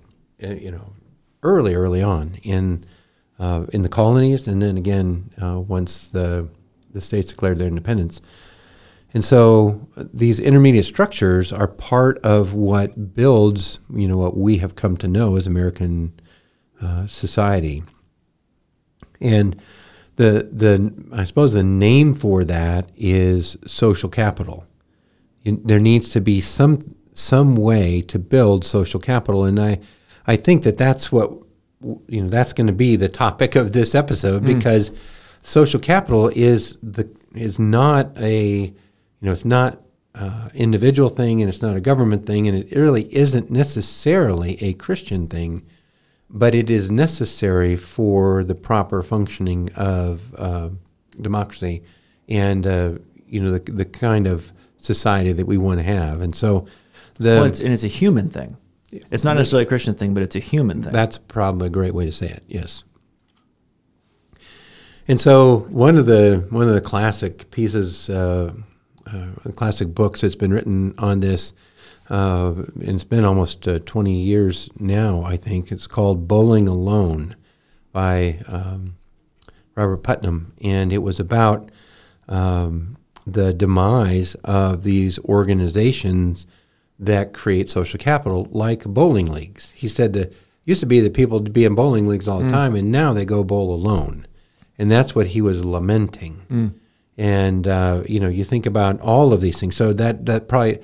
uh, 0.44 0.48
you 0.48 0.70
know, 0.70 0.92
early, 1.42 1.74
early 1.74 2.02
on 2.02 2.36
in 2.42 2.84
uh, 3.38 3.64
in 3.72 3.80
the 3.80 3.88
colonies, 3.88 4.46
and 4.46 4.60
then 4.60 4.76
again 4.76 5.30
uh, 5.42 5.60
once 5.60 6.08
the 6.08 6.46
the 6.92 7.00
states 7.00 7.30
declared 7.30 7.56
their 7.56 7.68
independence. 7.68 8.20
And 9.14 9.24
so 9.24 9.88
these 9.96 10.40
intermediate 10.40 10.84
structures 10.84 11.54
are 11.54 11.68
part 11.68 12.18
of 12.18 12.52
what 12.52 13.14
builds, 13.14 13.78
you 13.94 14.08
know, 14.08 14.18
what 14.18 14.36
we 14.36 14.58
have 14.58 14.74
come 14.74 14.98
to 14.98 15.08
know 15.08 15.36
as 15.36 15.46
American 15.46 16.12
uh, 16.82 17.06
society. 17.06 17.82
And 19.20 19.56
the 20.16 20.48
the 20.52 20.92
I 21.12 21.24
suppose 21.24 21.52
the 21.52 21.62
name 21.62 22.14
for 22.14 22.44
that 22.44 22.90
is 22.96 23.56
social 23.66 24.08
capital. 24.08 24.66
You, 25.42 25.60
there 25.64 25.78
needs 25.78 26.10
to 26.10 26.20
be 26.20 26.40
some 26.40 26.78
some 27.12 27.56
way 27.56 28.02
to 28.02 28.18
build 28.18 28.64
social 28.64 29.00
capital, 29.00 29.44
and 29.44 29.60
I 29.60 29.78
I 30.26 30.36
think 30.36 30.62
that 30.64 30.78
that's 30.78 31.12
what 31.12 31.30
you 32.08 32.22
know 32.22 32.28
that's 32.28 32.52
going 32.52 32.66
to 32.66 32.72
be 32.72 32.96
the 32.96 33.08
topic 33.08 33.54
of 33.54 33.72
this 33.72 33.94
episode 33.94 34.44
because 34.44 34.92
social 35.42 35.78
capital 35.78 36.28
is 36.28 36.78
the 36.82 37.08
is 37.34 37.58
not 37.58 38.16
a 38.18 38.46
you 38.64 38.74
know 39.20 39.32
it's 39.32 39.44
not 39.44 39.80
uh, 40.14 40.48
individual 40.54 41.10
thing 41.10 41.42
and 41.42 41.48
it's 41.48 41.60
not 41.60 41.76
a 41.76 41.80
government 41.80 42.24
thing 42.26 42.48
and 42.48 42.56
it 42.56 42.76
really 42.76 43.14
isn't 43.14 43.50
necessarily 43.50 44.60
a 44.62 44.72
Christian 44.74 45.26
thing, 45.26 45.62
but 46.28 46.54
it 46.54 46.70
is 46.70 46.90
necessary 46.90 47.76
for 47.76 48.44
the 48.44 48.54
proper 48.54 49.02
functioning 49.02 49.70
of 49.76 50.34
uh, 50.36 50.70
democracy 51.20 51.82
and 52.28 52.66
uh, 52.66 52.92
you 53.26 53.40
know 53.40 53.52
the 53.52 53.72
the 53.72 53.84
kind 53.84 54.26
of 54.26 54.52
society 54.78 55.32
that 55.32 55.46
we 55.46 55.58
want 55.58 55.78
to 55.78 55.84
have. 55.84 56.20
And 56.20 56.34
so 56.34 56.66
the 57.14 57.30
well, 57.30 57.44
it's, 57.44 57.60
and 57.60 57.72
it's 57.72 57.84
a 57.84 57.88
human 57.88 58.30
thing. 58.30 58.56
It's 58.92 59.24
not 59.24 59.36
necessarily 59.36 59.64
a 59.64 59.68
Christian 59.68 59.94
thing, 59.94 60.14
but 60.14 60.22
it's 60.22 60.36
a 60.36 60.40
human 60.40 60.82
thing. 60.82 60.92
That's 60.92 61.18
probably 61.18 61.66
a 61.66 61.70
great 61.70 61.94
way 61.94 62.06
to 62.06 62.12
say 62.12 62.28
it. 62.28 62.44
Yes. 62.46 62.84
And 65.08 65.20
so 65.20 65.66
one 65.70 65.96
of 65.96 66.06
the 66.06 66.46
one 66.50 66.68
of 66.68 66.74
the 66.74 66.80
classic 66.80 67.50
pieces, 67.50 68.10
uh, 68.10 68.52
uh, 69.06 69.28
classic 69.54 69.94
books 69.94 70.20
that's 70.20 70.36
been 70.36 70.52
written 70.52 70.94
on 70.98 71.20
this, 71.20 71.52
uh, 72.08 72.54
and 72.74 72.88
it's 72.88 73.04
been 73.04 73.24
almost 73.24 73.66
uh, 73.66 73.78
20 73.80 74.12
years 74.12 74.70
now. 74.78 75.22
I 75.22 75.36
think 75.36 75.72
it's 75.72 75.86
called 75.86 76.28
"Bowling 76.28 76.68
Alone" 76.68 77.36
by 77.92 78.38
um, 78.48 78.96
Robert 79.74 79.98
Putnam, 79.98 80.52
and 80.62 80.92
it 80.92 80.98
was 80.98 81.18
about 81.18 81.70
um, 82.28 82.96
the 83.26 83.52
demise 83.52 84.34
of 84.44 84.82
these 84.82 85.18
organizations 85.20 86.46
that 86.98 87.32
create 87.34 87.70
social 87.70 87.98
capital, 87.98 88.48
like 88.52 88.84
bowling 88.84 89.26
leagues. 89.30 89.72
He 89.72 89.88
said 89.88 90.12
that 90.14 90.32
used 90.64 90.80
to 90.80 90.86
be 90.86 91.00
that 91.00 91.14
people 91.14 91.38
would 91.40 91.52
be 91.52 91.64
in 91.64 91.74
bowling 91.74 92.06
leagues 92.06 92.28
all 92.28 92.40
the 92.40 92.46
time, 92.50 92.74
and 92.74 92.90
now 92.90 93.12
they 93.12 93.24
go 93.24 93.44
bowl 93.44 93.74
alone, 93.74 94.26
and 94.78 94.90
that's 94.90 95.14
what 95.14 95.28
he 95.28 95.40
was 95.40 95.64
lamenting. 95.64 96.42
And 97.18 97.66
uh, 97.66 98.02
you 98.06 98.20
know, 98.20 98.28
you 98.28 98.44
think 98.44 98.66
about 98.66 99.00
all 99.00 99.32
of 99.32 99.40
these 99.40 99.58
things. 99.58 99.74
So 99.76 99.92
that 99.94 100.26
that 100.26 100.48
probably 100.48 100.78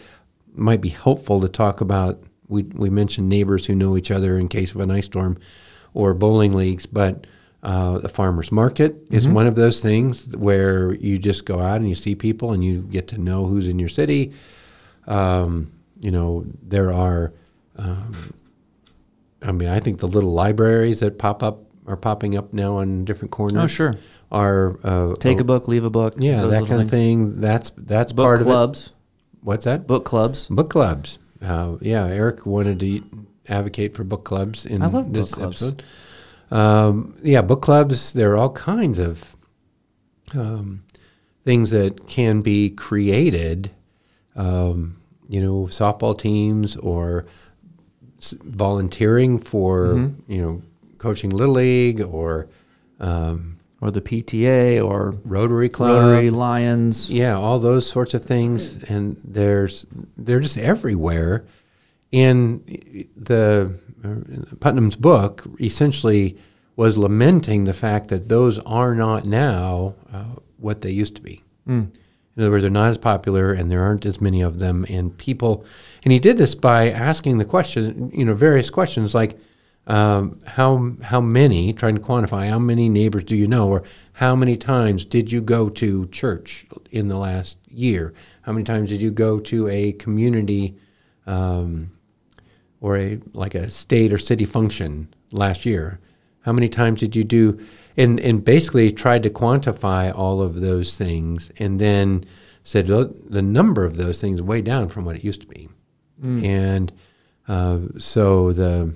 might 0.55 0.81
be 0.81 0.91
helpful 0.91 1.41
to 1.41 1.49
talk 1.49 1.81
about. 1.81 2.23
We 2.49 2.63
we 2.63 2.91
mentioned 2.91 3.29
neighbors 3.29 3.67
who 3.67 3.75
know 3.75 3.97
each 3.97 4.11
other 4.11 4.39
in 4.39 4.49
case 4.49 4.73
of 4.75 4.81
an 4.81 4.91
ice 4.91 5.07
storm, 5.07 5.39
or 5.95 6.15
bowling 6.15 6.53
leagues, 6.55 6.87
but. 6.87 7.27
Uh, 7.65 7.99
the 7.99 8.09
farmers 8.09 8.51
market 8.51 8.97
is 9.13 9.29
one 9.29 9.47
of 9.47 9.55
those 9.55 9.81
things 9.81 10.27
where 10.37 10.95
you 10.95 11.17
just 11.17 11.45
go 11.45 11.61
out 11.61 11.77
and 11.77 11.89
you 11.89 11.95
see 11.95 12.17
people 12.17 12.51
and 12.51 12.65
you 12.65 12.83
get 12.83 13.07
to 13.07 13.19
know 13.19 13.47
who's 13.47 13.69
in 13.69 13.79
your 13.79 13.89
city. 13.89 14.33
Um, 15.07 15.71
you 16.01 16.11
know, 16.11 16.45
there 16.61 16.93
are, 16.93 17.33
um, 17.77 18.35
I 19.43 19.53
mean, 19.53 19.69
I 19.69 19.79
think 19.79 20.01
the 20.01 20.09
little 20.09 20.33
libraries 20.33 20.99
that 21.01 21.21
pop 21.21 21.45
up 21.45 21.61
are 21.87 21.97
popping 21.97 22.37
up 22.37 22.53
now 22.53 22.79
on 22.79 23.05
different 23.05 23.31
corners. 23.31 23.63
oh, 23.63 23.67
sure. 23.69 23.95
Are 24.33 24.79
uh, 24.83 25.15
Take 25.21 25.39
a 25.39 25.45
book, 25.45 25.69
leave 25.69 25.85
a 25.85 25.91
book. 25.91 26.15
yeah, 26.17 26.47
that 26.47 26.67
kind 26.67 26.83
of 26.83 26.91
thing. 26.91 27.41
That's 27.41 27.71
that's 27.77 28.13
Book 28.13 28.25
part 28.25 28.41
of 28.41 28.47
clubs. 28.47 28.92
What's 29.43 29.65
that? 29.65 29.87
Book 29.87 30.05
clubs. 30.05 30.49
Book 30.49 30.71
clubs. 30.71 31.19
Uh, 31.43 31.77
yeah, 31.81 32.07
Eric 32.07 32.47
wanted 32.47 32.79
to 32.81 33.03
advocate 33.49 33.95
for 33.95 34.05
book 34.05 34.25
clubs 34.25 34.65
in 34.65 34.83
I 34.83 34.87
love 34.87 35.07
book 35.07 35.13
this 35.15 35.39
episode. 35.39 35.83
Um, 36.51 37.17
yeah, 37.23 37.43
book 37.43 37.63
clubs. 37.63 38.13
There 38.13 38.33
are 38.33 38.37
all 38.37 38.53
kinds 38.53 38.99
of 38.99 39.35
um, 40.35 40.85
things 41.45 41.71
that 41.71 42.07
can 42.07 42.41
be 42.43 42.71
created. 42.71 43.71
Um, 44.37 44.99
you 45.29 45.41
know, 45.43 45.65
softball 45.65 46.17
teams 46.17 46.77
or 46.77 47.27
s- 48.19 48.35
volunteering 48.45 49.39
for 49.39 49.87
Mm-hmm. 49.95 50.33
you 50.33 50.43
know 50.43 50.63
coaching 50.99 51.31
little 51.31 51.55
league 51.57 52.01
or 52.01 52.49
um, 53.01 53.59
Or 53.83 53.91
the 53.91 54.01
PTA 54.01 54.83
or 54.83 55.17
Rotary 55.25 55.69
Club. 55.69 56.03
Rotary 56.03 56.31
Lions. 56.31 57.11
Yeah, 57.11 57.37
all 57.37 57.59
those 57.59 57.85
sorts 57.85 58.15
of 58.15 58.25
things, 58.25 58.81
and 58.85 59.21
there's 59.25 59.85
they're 60.17 60.39
just 60.41 60.57
everywhere. 60.57 61.45
In 62.13 62.63
the 63.17 63.77
uh, 64.05 64.55
Putnam's 64.61 64.95
book 64.95 65.45
essentially 65.61 66.39
was 66.77 66.97
lamenting 66.97 67.65
the 67.65 67.73
fact 67.75 68.09
that 68.09 68.29
those 68.29 68.59
are 68.61 68.95
not 68.95 69.25
now 69.27 69.95
uh, 70.13 70.37
what 70.59 70.83
they 70.83 70.91
used 70.91 71.17
to 71.17 71.23
be. 71.23 71.43
In 72.37 72.43
other 72.43 72.51
words, 72.53 72.63
they're 72.63 72.71
not 72.71 72.91
as 72.91 72.99
popular, 72.99 73.53
and 73.53 73.71
there 73.71 73.83
aren't 73.83 74.07
as 74.07 74.21
many 74.21 74.41
of 74.43 74.59
them. 74.59 74.87
And 74.89 75.17
people, 75.19 75.67
and 76.05 76.13
he 76.13 76.19
did 76.19 76.39
this 76.39 76.55
by 76.55 76.91
asking 76.91 77.39
the 77.39 77.45
question, 77.45 78.11
you 78.15 78.25
know, 78.25 78.35
various 78.35 78.71
questions 78.71 79.15
like, 79.15 79.39
um, 79.87 80.41
how 80.47 80.93
how 81.03 81.21
many, 81.21 81.73
trying 81.73 81.97
to 81.97 82.01
quantify 82.01 82.49
how 82.49 82.59
many 82.59 82.89
neighbors 82.89 83.25
do 83.25 83.35
you 83.35 83.49
know, 83.49 83.69
or 83.69 83.83
how 84.15 84.37
many 84.37 84.57
times 84.57 85.05
did 85.05 85.33
you 85.33 85.41
go 85.41 85.69
to 85.71 86.07
church 86.09 86.67
in 86.91 87.09
the 87.09 87.17
last 87.17 87.59
year? 87.69 88.15
How 88.43 88.53
many 88.53 88.65
times 88.65 88.91
did 88.91 89.03
you 89.03 89.11
go 89.11 89.39
to 89.41 89.69
a 89.69 89.93
community 89.93 90.77
um, 91.27 91.91
or 92.81 92.97
a 92.97 93.19
like 93.33 93.55
a 93.55 93.71
state 93.71 94.13
or 94.13 94.19
city 94.19 94.45
function 94.45 95.13
last 95.33 95.67
year? 95.67 95.99
How 96.43 96.53
many 96.53 96.69
times 96.69 97.01
did 97.01 97.17
you 97.17 97.25
do? 97.25 97.59
And 97.97 98.21
and 98.21 98.45
basically 98.45 98.93
tried 98.93 99.25
to 99.25 99.31
quantify 99.31 100.17
all 100.17 100.41
of 100.41 100.61
those 100.61 100.97
things, 100.97 101.51
and 101.59 101.81
then 101.81 102.25
said 102.63 102.89
"Well, 102.89 103.13
the 103.29 103.43
number 103.43 103.85
of 103.85 103.97
those 103.97 104.21
things 104.21 104.41
way 104.41 104.63
down 104.63 104.89
from 104.91 105.05
what 105.05 105.17
it 105.17 105.25
used 105.25 105.41
to 105.41 105.49
be, 105.49 105.69
and 106.45 106.93
uh, 107.49 107.81
so 107.99 108.53
the 108.53 108.95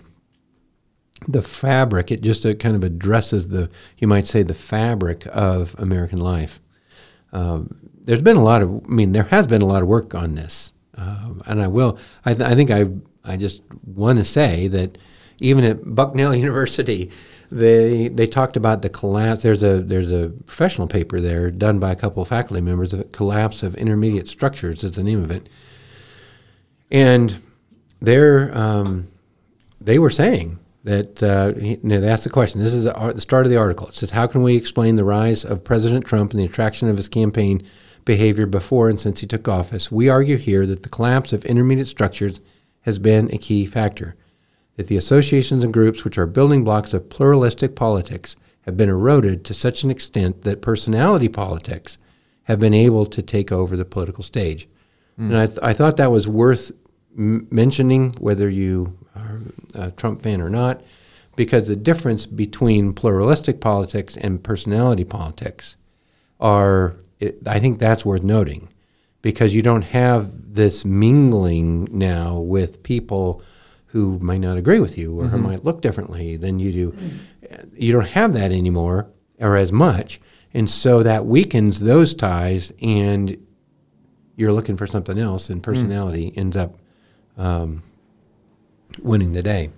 the 1.28 1.42
fabric 1.42 2.10
it 2.10 2.20
just 2.20 2.44
uh, 2.44 2.54
kind 2.54 2.76
of 2.76 2.84
addresses 2.84 3.48
the 3.48 3.70
you 3.98 4.06
might 4.06 4.26
say 4.26 4.42
the 4.42 4.54
fabric 4.54 5.26
of 5.32 5.74
American 5.78 6.18
life. 6.18 6.60
Um, 7.32 7.90
there's 8.04 8.22
been 8.22 8.36
a 8.36 8.44
lot 8.44 8.62
of 8.62 8.84
I 8.84 8.88
mean 8.88 9.12
there 9.12 9.24
has 9.24 9.46
been 9.46 9.62
a 9.62 9.66
lot 9.66 9.82
of 9.82 9.88
work 9.88 10.14
on 10.14 10.34
this, 10.34 10.72
um, 10.94 11.42
and 11.46 11.62
I 11.62 11.68
will 11.68 11.98
I, 12.24 12.34
th- 12.34 12.48
I 12.48 12.54
think 12.54 12.70
I 12.70 12.86
I 13.24 13.36
just 13.36 13.62
want 13.84 14.18
to 14.18 14.24
say 14.24 14.68
that 14.68 14.98
even 15.40 15.64
at 15.64 15.94
Bucknell 15.94 16.34
University. 16.44 17.10
They 17.48 18.08
they 18.08 18.26
talked 18.26 18.56
about 18.56 18.82
the 18.82 18.88
collapse. 18.88 19.44
There's 19.44 19.62
a 19.62 19.80
there's 19.80 20.10
a 20.10 20.30
professional 20.46 20.88
paper 20.88 21.20
there 21.20 21.48
done 21.48 21.78
by 21.78 21.92
a 21.92 21.94
couple 21.94 22.20
of 22.20 22.26
faculty 22.26 22.60
members. 22.60 22.90
The 22.90 23.04
collapse 23.04 23.62
of 23.62 23.76
intermediate 23.76 24.26
structures 24.26 24.82
is 24.82 24.92
the 24.92 25.04
name 25.04 25.22
of 25.22 25.30
it, 25.30 25.48
and 26.90 27.38
they're 28.00 28.50
um, 28.52 29.06
they 29.80 30.00
were 30.00 30.10
saying 30.10 30.58
that 30.86 31.22
uh, 31.22 31.52
he, 31.54 31.70
you 31.70 31.80
know, 31.82 32.00
they 32.00 32.08
asked 32.08 32.24
the 32.24 32.30
question. 32.30 32.60
This 32.60 32.72
is 32.72 32.84
the, 32.84 33.12
the 33.14 33.20
start 33.20 33.44
of 33.44 33.50
the 33.50 33.58
article. 33.58 33.88
It 33.88 33.94
says, 33.94 34.10
"How 34.10 34.26
can 34.26 34.42
we 34.42 34.56
explain 34.56 34.96
the 34.96 35.04
rise 35.04 35.44
of 35.44 35.64
President 35.64 36.06
Trump 36.06 36.32
and 36.32 36.40
the 36.40 36.46
attraction 36.46 36.88
of 36.88 36.96
his 36.96 37.08
campaign 37.08 37.62
behavior 38.04 38.46
before 38.46 38.88
and 38.88 38.98
since 38.98 39.20
he 39.20 39.26
took 39.26 39.48
office?" 39.48 39.92
We 39.92 40.08
argue 40.08 40.36
here 40.36 40.64
that 40.66 40.82
the 40.82 40.88
collapse 40.88 41.32
of 41.32 41.44
intermediate 41.44 41.88
structures 41.88 42.40
has 42.82 42.98
been 42.98 43.28
a 43.32 43.38
key 43.38 43.66
factor. 43.66 44.14
That 44.76 44.86
the 44.86 44.96
associations 44.96 45.64
and 45.64 45.72
groups 45.72 46.04
which 46.04 46.18
are 46.18 46.26
building 46.26 46.62
blocks 46.62 46.94
of 46.94 47.08
pluralistic 47.08 47.74
politics 47.74 48.36
have 48.62 48.76
been 48.76 48.88
eroded 48.88 49.44
to 49.44 49.54
such 49.54 49.84
an 49.84 49.90
extent 49.90 50.42
that 50.42 50.62
personality 50.62 51.28
politics 51.28 51.98
have 52.44 52.60
been 52.60 52.74
able 52.74 53.06
to 53.06 53.22
take 53.22 53.50
over 53.50 53.76
the 53.76 53.84
political 53.84 54.22
stage. 54.22 54.68
And 55.18 55.36
I, 55.36 55.46
th- 55.46 55.58
I 55.62 55.72
thought 55.72 55.96
that 55.96 56.12
was 56.12 56.28
worth 56.28 56.72
m- 57.16 57.48
mentioning, 57.50 58.12
whether 58.20 58.48
you 58.48 58.98
are 59.16 59.40
a 59.74 59.90
Trump 59.92 60.22
fan 60.22 60.40
or 60.40 60.50
not, 60.50 60.82
because 61.34 61.68
the 61.68 61.76
difference 61.76 62.26
between 62.26 62.92
pluralistic 62.92 63.60
politics 63.60 64.16
and 64.16 64.42
personality 64.42 65.04
politics 65.04 65.76
are, 66.40 66.96
it, 67.20 67.38
I 67.46 67.58
think 67.58 67.78
that's 67.78 68.04
worth 68.04 68.22
noting, 68.22 68.68
because 69.22 69.54
you 69.54 69.62
don't 69.62 69.82
have 69.82 70.54
this 70.54 70.84
mingling 70.84 71.88
now 71.90 72.38
with 72.38 72.82
people 72.82 73.42
who 73.86 74.18
might 74.20 74.40
not 74.40 74.56
agree 74.56 74.80
with 74.80 74.98
you 74.98 75.18
or 75.18 75.26
who 75.26 75.36
mm-hmm. 75.36 75.46
might 75.46 75.64
look 75.64 75.80
differently 75.80 76.36
than 76.36 76.58
you 76.58 76.72
do. 76.72 76.98
You 77.74 77.92
don't 77.92 78.08
have 78.08 78.34
that 78.34 78.52
anymore 78.52 79.08
or 79.38 79.56
as 79.56 79.72
much. 79.72 80.20
And 80.54 80.70
so 80.70 81.02
that 81.02 81.26
weakens 81.26 81.80
those 81.80 82.14
ties, 82.14 82.72
and 82.80 83.36
you're 84.36 84.52
looking 84.52 84.76
for 84.76 84.86
something 84.86 85.18
else, 85.18 85.50
and 85.50 85.60
mm. 85.60 85.64
personality 85.64 86.32
ends 86.34 86.56
up 86.56 86.78
um, 87.36 87.82
winning 89.00 89.32
the 89.32 89.42
day. 89.42 89.70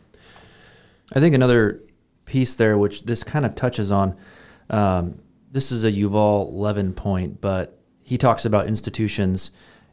I 1.15 1.21
think 1.21 1.35
another 1.35 1.81
piece 2.25 2.55
there, 2.55 2.77
which 2.77 3.05
this 3.05 3.25
kind 3.25 3.47
of 3.47 3.55
touches 3.55 3.91
on, 3.91 4.17
um, 4.71 5.21
this 5.51 5.73
is 5.73 5.85
a 5.85 5.91
Yuval 5.93 6.53
Levin 6.53 6.93
point, 6.93 7.41
but 7.41 7.79
he 8.03 8.19
talks 8.19 8.45
about 8.45 8.67
institutions 8.67 9.51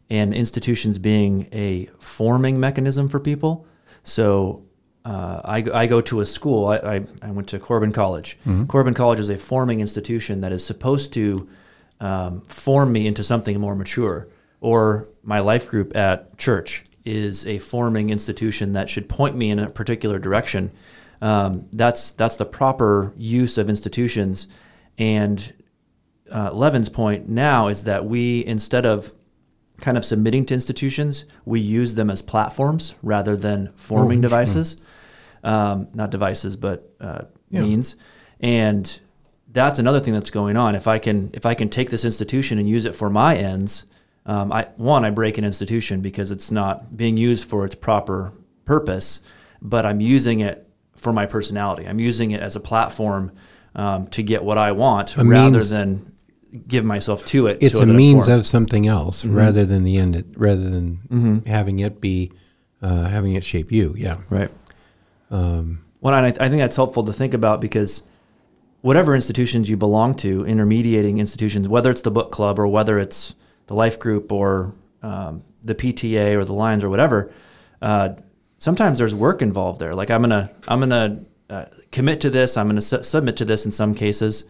and 0.10 0.34
institutions 0.34 1.00
being 1.00 1.48
a 1.52 1.86
forming 2.00 2.60
mechanism 2.60 3.10
for 3.10 3.20
people. 3.20 3.66
So 4.04 4.66
uh, 5.06 5.42
I, 5.44 5.64
I 5.74 5.88
go 5.88 6.02
to 6.02 6.20
a 6.20 6.26
school, 6.26 6.68
I, 6.68 6.78
I, 6.78 7.06
I 7.22 7.32
went 7.32 7.48
to 7.50 7.60
Corban 7.60 7.92
College. 7.92 8.38
Corban 8.68 8.94
College 8.94 9.20
is 9.20 9.30
a 9.30 9.38
forming 9.38 9.80
institution 9.80 10.42
that 10.42 10.52
is 10.52 10.66
supposed 10.66 11.14
to 11.14 11.48
um, 12.00 12.42
form 12.42 12.92
me 12.92 13.08
into 13.08 13.24
something 13.24 13.60
more 13.60 13.76
mature. 13.76 14.28
Or 14.62 15.10
my 15.24 15.40
life 15.40 15.70
group 15.70 15.96
at 15.96 16.38
church 16.38 16.84
is 17.06 17.46
a 17.46 17.60
forming 17.60 18.10
institution 18.10 18.72
that 18.74 18.90
should 18.90 19.08
point 19.08 19.36
me 19.36 19.50
in 19.52 19.60
a 19.60 19.70
particular 19.70 20.20
direction. 20.20 20.72
Um, 21.22 21.68
that's 21.72 22.12
that's 22.12 22.36
the 22.36 22.46
proper 22.46 23.14
use 23.16 23.58
of 23.58 23.70
institutions. 23.70 24.48
And 24.98 25.54
uh, 26.32 26.52
Levin's 26.52 26.90
point 26.90 27.30
now 27.30 27.68
is 27.68 27.84
that 27.84 28.06
we 28.06 28.46
instead 28.46 28.86
of 28.86 29.14
kind 29.80 29.98
of 29.98 30.06
submitting 30.06 30.46
to 30.48 30.54
institutions, 30.54 31.26
we 31.46 31.60
use 31.60 31.96
them 31.96 32.10
as 32.10 32.22
platforms 32.22 32.96
rather 33.04 33.36
than 33.36 33.72
forming 33.76 34.22
devices. 34.22 34.78
Um, 35.44 35.90
not 35.94 36.10
devices, 36.10 36.58
but 36.58 36.92
uh, 37.00 37.24
Yeah. 37.50 37.62
means. 37.62 37.96
And 38.40 39.00
that's 39.52 39.78
another 39.80 40.00
thing 40.00 40.14
that's 40.14 40.32
going 40.32 40.58
on. 40.58 40.76
If 40.76 40.88
I 40.88 40.98
can 41.00 41.30
if 41.34 41.46
I 41.46 41.54
can 41.54 41.70
take 41.70 41.90
this 41.92 42.04
institution 42.04 42.58
and 42.58 42.68
use 42.68 42.86
it 42.86 42.96
for 42.96 43.10
my 43.10 43.36
ends, 43.38 43.86
um, 44.26 44.52
I 44.52 44.68
one 44.78 45.06
I 45.06 45.10
break 45.12 45.38
an 45.38 45.44
institution 45.46 46.02
because 46.02 46.32
it's 46.32 46.52
not 46.52 46.96
being 46.98 47.18
used 47.18 47.48
for 47.50 47.66
its 47.66 47.76
proper 47.76 48.34
purpose, 48.66 49.22
but 49.62 49.86
I'm 49.86 50.02
using 50.02 50.40
it 50.40 50.68
for 50.96 51.14
my 51.14 51.26
personality. 51.26 51.88
I'm 51.88 52.00
using 52.00 52.32
it 52.32 52.42
as 52.42 52.56
a 52.56 52.60
platform 52.60 53.32
um, 53.76 54.08
to 54.08 54.24
get 54.24 54.44
what 54.44 54.58
I 54.58 54.72
want 54.72 55.18
A 55.18 55.24
rather 55.24 55.60
means- 55.60 55.70
than 55.70 56.12
give 56.68 56.86
myself 56.86 57.26
to 57.26 57.48
it. 57.48 57.58
It's 57.60 57.74
so 57.76 57.82
a 57.82 57.86
means 57.86 58.30
of 58.30 58.48
something 58.48 58.88
else 58.88 59.26
rather 59.26 59.66
than 59.66 59.84
the 59.84 59.98
end. 59.98 60.16
It, 60.16 60.26
rather 60.38 60.70
than 60.70 61.44
having 61.46 61.80
it 61.80 62.00
be 62.00 62.32
uh, 62.82 63.10
having 63.10 63.34
it 63.34 63.44
shape 63.44 63.72
you. 63.74 63.94
Yeah. 63.98 64.18
Right. 64.30 64.50
Um, 65.30 65.84
Well, 66.02 66.14
I, 66.14 66.28
I 66.28 66.32
think 66.32 66.58
that's 66.58 66.76
helpful 66.78 67.04
to 67.04 67.14
think 67.14 67.34
about 67.34 67.60
because 67.60 68.04
whatever 68.82 69.16
institutions 69.16 69.70
you 69.70 69.76
belong 69.76 70.16
to, 70.16 70.46
intermediating 70.46 71.18
institutions, 71.18 71.68
whether 71.68 71.90
it's 71.92 72.02
the 72.02 72.12
book 72.12 72.32
club 72.32 72.58
or 72.58 72.68
whether 72.68 73.00
it's 73.00 73.36
the 73.68 73.74
life 73.74 74.00
group 74.00 74.32
or 74.32 74.74
um, 75.02 75.44
the 75.64 75.76
PTA 75.76 76.36
or 76.36 76.46
the 76.46 76.54
Lions 76.54 76.84
or 76.84 76.90
whatever, 76.90 77.32
uh, 77.82 78.10
sometimes 78.58 79.00
there's 79.00 79.16
work 79.16 79.42
involved 79.42 79.80
there. 79.80 79.94
Like 79.94 80.10
I'm 80.12 80.22
gonna 80.22 80.52
I'm 80.68 80.80
gonna 80.80 81.24
uh, 81.50 81.66
commit 81.92 82.22
to 82.22 82.30
this. 82.30 82.58
I'm 82.58 82.68
gonna 82.68 82.82
su- 82.82 83.04
submit 83.04 83.38
to 83.38 83.46
this 83.46 83.66
in 83.66 83.72
some 83.72 83.96
cases, 83.96 84.44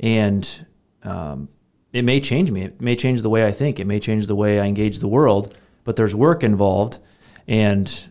and 0.00 0.66
um, 1.02 1.48
it 1.92 2.04
may 2.04 2.20
change 2.20 2.50
me. 2.50 2.62
It 2.62 2.80
may 2.80 2.96
change 2.96 3.22
the 3.22 3.30
way 3.30 3.46
I 3.46 3.52
think. 3.52 3.80
It 3.80 3.86
may 3.86 4.00
change 4.00 4.26
the 4.26 4.36
way 4.36 4.60
I 4.60 4.66
engage 4.66 4.98
the 4.98 5.08
world. 5.08 5.56
But 5.84 5.96
there's 5.96 6.14
work 6.14 6.44
involved, 6.44 6.98
and 7.46 8.10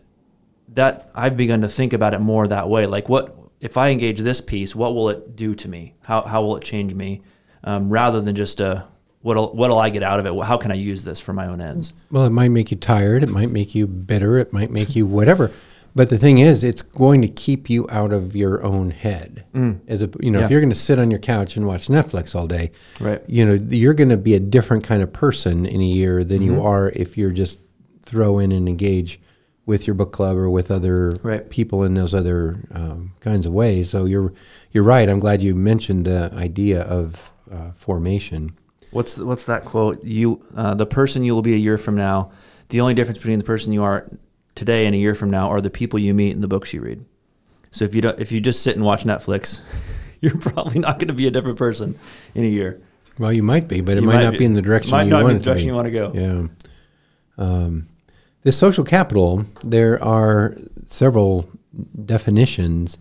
that 0.68 1.10
I've 1.14 1.36
begun 1.36 1.60
to 1.60 1.68
think 1.68 1.92
about 1.92 2.14
it 2.14 2.20
more 2.20 2.46
that 2.46 2.68
way. 2.68 2.86
Like, 2.86 3.08
what 3.08 3.36
if 3.60 3.76
I 3.76 3.90
engage 3.90 4.20
this 4.20 4.40
piece? 4.40 4.74
What 4.74 4.94
will 4.94 5.08
it 5.08 5.36
do 5.36 5.54
to 5.54 5.68
me? 5.68 5.94
How 6.04 6.22
how 6.22 6.42
will 6.42 6.56
it 6.56 6.64
change 6.64 6.94
me? 6.94 7.22
Um, 7.64 7.90
rather 7.90 8.20
than 8.20 8.34
just 8.34 8.60
a 8.60 8.86
what'll 9.22 9.54
what'll 9.54 9.78
I 9.78 9.90
get 9.90 10.02
out 10.02 10.20
of 10.20 10.26
it? 10.26 10.44
How 10.44 10.56
can 10.56 10.70
I 10.70 10.74
use 10.76 11.04
this 11.04 11.20
for 11.20 11.32
my 11.32 11.46
own 11.46 11.60
ends? 11.60 11.92
well, 12.10 12.24
it 12.24 12.30
might 12.30 12.50
make 12.50 12.70
you 12.70 12.76
tired. 12.76 13.22
It 13.22 13.28
might 13.30 13.50
make 13.50 13.74
you 13.74 13.86
bitter. 13.86 14.38
It 14.38 14.52
might 14.52 14.70
make 14.70 14.94
you 14.96 15.06
whatever. 15.06 15.50
But 15.94 16.10
the 16.10 16.18
thing 16.18 16.38
is, 16.38 16.62
it's 16.62 16.82
going 16.82 17.22
to 17.22 17.28
keep 17.28 17.68
you 17.68 17.86
out 17.90 18.12
of 18.12 18.36
your 18.36 18.62
own 18.64 18.90
head. 18.90 19.44
As 19.88 20.00
a, 20.02 20.10
you 20.20 20.30
know, 20.30 20.38
Yeah. 20.40 20.44
if 20.44 20.50
you're 20.50 20.60
going 20.60 20.70
to 20.70 20.76
sit 20.76 20.98
on 20.98 21.10
your 21.10 21.18
couch 21.18 21.56
and 21.56 21.66
watch 21.66 21.88
Netflix 21.88 22.36
all 22.36 22.46
day, 22.46 22.70
Right. 23.00 23.20
you 23.26 23.44
know, 23.44 23.54
you're 23.70 23.94
going 23.94 24.10
to 24.10 24.16
be 24.18 24.34
a 24.34 24.38
different 24.40 24.84
kind 24.84 25.02
of 25.02 25.12
person 25.12 25.66
in 25.66 25.80
a 25.80 25.84
year 25.84 26.22
than 26.22 26.40
you 26.42 26.62
are 26.62 26.90
if 26.94 27.18
you're 27.18 27.32
just 27.32 27.64
throw 28.02 28.38
in 28.38 28.52
and 28.52 28.68
engage 28.68 29.18
with 29.66 29.86
your 29.88 29.94
book 29.94 30.12
club 30.12 30.36
or 30.36 30.48
with 30.48 30.70
other 30.70 31.18
Right. 31.22 31.48
people 31.50 31.82
in 31.82 31.94
those 31.94 32.14
other 32.14 32.68
um, 32.72 33.12
kinds 33.20 33.44
of 33.44 33.52
ways. 33.52 33.90
So 33.90 34.04
you're 34.04 34.32
you're 34.70 34.84
right. 34.84 35.08
I'm 35.08 35.18
glad 35.18 35.42
you 35.42 35.54
mentioned 35.54 36.04
the 36.04 36.30
idea 36.34 36.82
of 36.82 37.32
uh, 37.50 37.72
formation. 37.76 38.52
What's 38.90 39.18
what's 39.18 39.44
that 39.44 39.64
quote? 39.64 40.02
You 40.04 40.44
uh, 40.56 40.74
the 40.74 40.86
person 40.86 41.24
you 41.24 41.34
will 41.34 41.42
be 41.42 41.54
a 41.54 41.58
year 41.58 41.78
from 41.78 41.96
now. 41.96 42.30
The 42.68 42.80
only 42.80 42.94
difference 42.94 43.18
between 43.18 43.38
the 43.38 43.44
person 43.44 43.72
you 43.72 43.82
are 43.82 44.08
today 44.54 44.86
and 44.86 44.94
a 44.94 44.98
year 44.98 45.14
from 45.14 45.30
now 45.30 45.48
are 45.48 45.60
the 45.60 45.70
people 45.70 45.98
you 45.98 46.12
meet 46.14 46.32
and 46.32 46.42
the 46.42 46.48
books 46.48 46.74
you 46.74 46.80
read. 46.80 47.04
So 47.70 47.84
if 47.84 47.94
you 47.94 48.00
don't, 48.00 48.18
if 48.18 48.32
you 48.32 48.40
just 48.40 48.62
sit 48.62 48.76
and 48.76 48.84
watch 48.84 49.04
Netflix, 49.04 49.60
you're 50.20 50.36
probably 50.36 50.80
not 50.80 50.98
going 50.98 51.08
to 51.08 51.14
be 51.14 51.26
a 51.26 51.30
different 51.30 51.58
person 51.58 51.98
in 52.34 52.44
a 52.44 52.48
year. 52.48 52.80
Well, 53.18 53.32
you 53.32 53.42
might 53.42 53.68
be, 53.68 53.80
but 53.80 53.96
it 53.96 54.02
might, 54.02 54.14
might 54.14 54.22
not 54.22 54.32
be- 54.32 54.38
be 54.38 54.44
in 54.44 54.54
the 54.54 54.62
direction 54.62 54.92
might 54.92 55.04
you 55.04 55.10
not 55.10 55.18
be 55.18 55.24
want 55.24 55.38
the 55.38 55.44
direction 55.44 55.66
to 55.66 55.68
you 55.68 55.74
want 55.74 55.86
to 55.86 55.90
go. 55.90 56.12
Yeah. 56.14 56.46
Um, 57.36 57.88
this 58.42 58.56
social 58.56 58.84
capital, 58.84 59.44
there 59.62 60.02
are 60.02 60.56
several 60.86 61.48
definitions, 62.04 62.98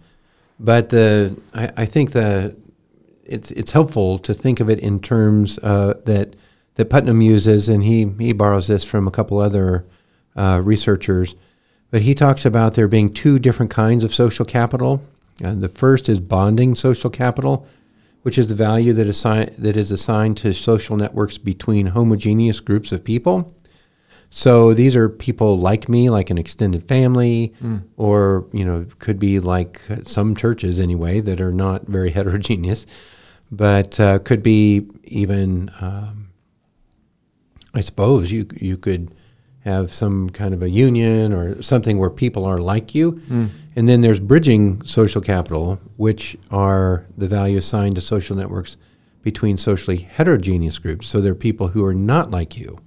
but 0.60 0.90
the 0.90 1.40
I, 1.54 1.72
I 1.78 1.86
think 1.86 2.12
the 2.12 2.56
it's 3.28 3.52
it's 3.52 3.72
helpful 3.72 4.18
to 4.20 4.34
think 4.34 4.60
of 4.60 4.70
it 4.70 4.80
in 4.80 5.00
terms 5.00 5.60
uh, 5.60 5.96
that 6.06 6.36
that 6.76 6.90
Putnam 6.90 7.22
uses, 7.22 7.70
and 7.70 7.84
he 7.84 8.08
he 8.20 8.34
borrows 8.34 8.68
this 8.68 8.84
from 8.84 9.08
a 9.08 9.12
couple 9.12 9.40
other 9.40 9.86
uh, 10.36 10.62
researchers. 10.64 11.36
But 11.90 12.02
he 12.02 12.14
talks 12.14 12.46
about 12.46 12.74
there 12.74 12.88
being 12.88 13.14
two 13.14 13.40
different 13.40 13.72
kinds 13.72 14.04
of 14.04 14.14
social 14.14 14.46
capital. 14.46 15.02
Uh, 15.44 15.54
the 15.54 15.70
first 15.70 16.10
is 16.10 16.20
bonding 16.20 16.76
social 16.76 17.10
capital, 17.10 17.66
which 18.24 18.38
is 18.38 18.48
the 18.48 18.56
value 18.56 18.92
that, 18.94 19.08
assign, 19.08 19.54
that 19.58 19.78
is 19.78 19.90
assigned 19.92 20.38
to 20.38 20.54
social 20.54 20.98
networks 20.98 21.38
between 21.38 21.88
homogeneous 21.88 22.60
groups 22.60 22.92
of 22.92 23.04
people. 23.04 23.54
So 24.30 24.74
these 24.74 24.96
are 24.96 25.08
people 25.08 25.58
like 25.58 25.88
me, 25.88 26.10
like 26.10 26.30
an 26.30 26.38
extended 26.38 26.88
family, 26.88 27.54
or 27.96 28.46
you 28.52 28.66
know, 28.66 28.86
could 29.00 29.20
be 29.20 29.40
like 29.40 29.80
some 30.04 30.36
churches 30.36 30.80
anyway 30.80 31.22
that 31.22 31.40
are 31.40 31.54
not 31.54 31.88
very 31.88 32.12
heterogeneous, 32.18 32.86
but 33.52 34.00
uh, 34.00 34.20
could 34.20 34.44
be 34.44 34.88
even. 35.04 35.72
Um, 35.80 36.30
I 37.74 37.82
suppose 37.82 38.32
you 38.32 38.48
you 38.56 38.78
could 38.78 39.14
have 39.62 39.94
some 39.94 40.30
kind 40.30 40.54
of 40.54 40.62
a 40.64 40.70
union 40.70 41.34
or 41.34 41.62
something 41.62 41.98
where 41.98 42.10
people 42.10 42.46
are 42.46 42.58
like 42.58 42.96
you. 42.96 43.22
And 43.76 43.88
then 43.88 44.02
there's 44.02 44.20
bridging 44.20 44.82
social 44.84 45.22
capital, 45.22 45.80
which 45.98 46.38
are 46.50 47.06
the 47.18 47.28
value 47.28 47.58
assigned 47.58 47.96
to 47.96 48.02
social 48.02 48.36
networks 48.36 48.78
between 49.22 49.58
socially 49.58 49.98
heterogeneous 49.98 50.80
groups. 50.80 51.08
So 51.08 51.20
there 51.20 51.34
are 51.34 51.36
people 51.36 51.68
who 51.68 51.84
are 51.86 51.94
not 51.94 52.32
like 52.32 52.58
you. 52.58 52.80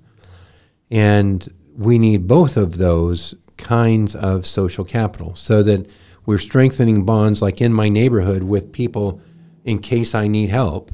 And 0.90 1.46
we 1.77 1.99
need 1.99 2.27
both 2.27 2.57
of 2.57 2.79
those 2.79 3.35
kinds 3.59 4.14
of 4.14 4.46
social 4.46 4.85
capital 4.85 5.35
so 5.35 5.62
that 5.62 5.87
we're 6.25 6.38
strengthening 6.38 7.05
bonds 7.05 7.42
like 7.42 7.61
in 7.61 7.73
my 7.75 7.88
neighborhood 7.88 8.44
with 8.44 8.73
people 8.73 9.20
in 9.64 9.79
case 9.79 10.14
I 10.14 10.29
need 10.29 10.51
help. 10.51 10.90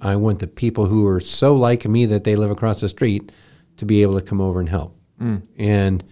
I 0.00 0.16
want 0.16 0.38
the 0.38 0.46
people 0.46 0.86
who 0.86 1.06
are 1.06 1.20
so 1.20 1.54
like 1.54 1.84
me 1.86 2.06
that 2.06 2.24
they 2.24 2.36
live 2.36 2.50
across 2.50 2.80
the 2.80 2.88
street 2.88 3.30
to 3.76 3.84
be 3.84 4.00
able 4.02 4.18
to 4.18 4.24
come 4.24 4.40
over 4.40 4.60
and 4.60 4.68
help. 4.68 4.96
And 5.58 6.02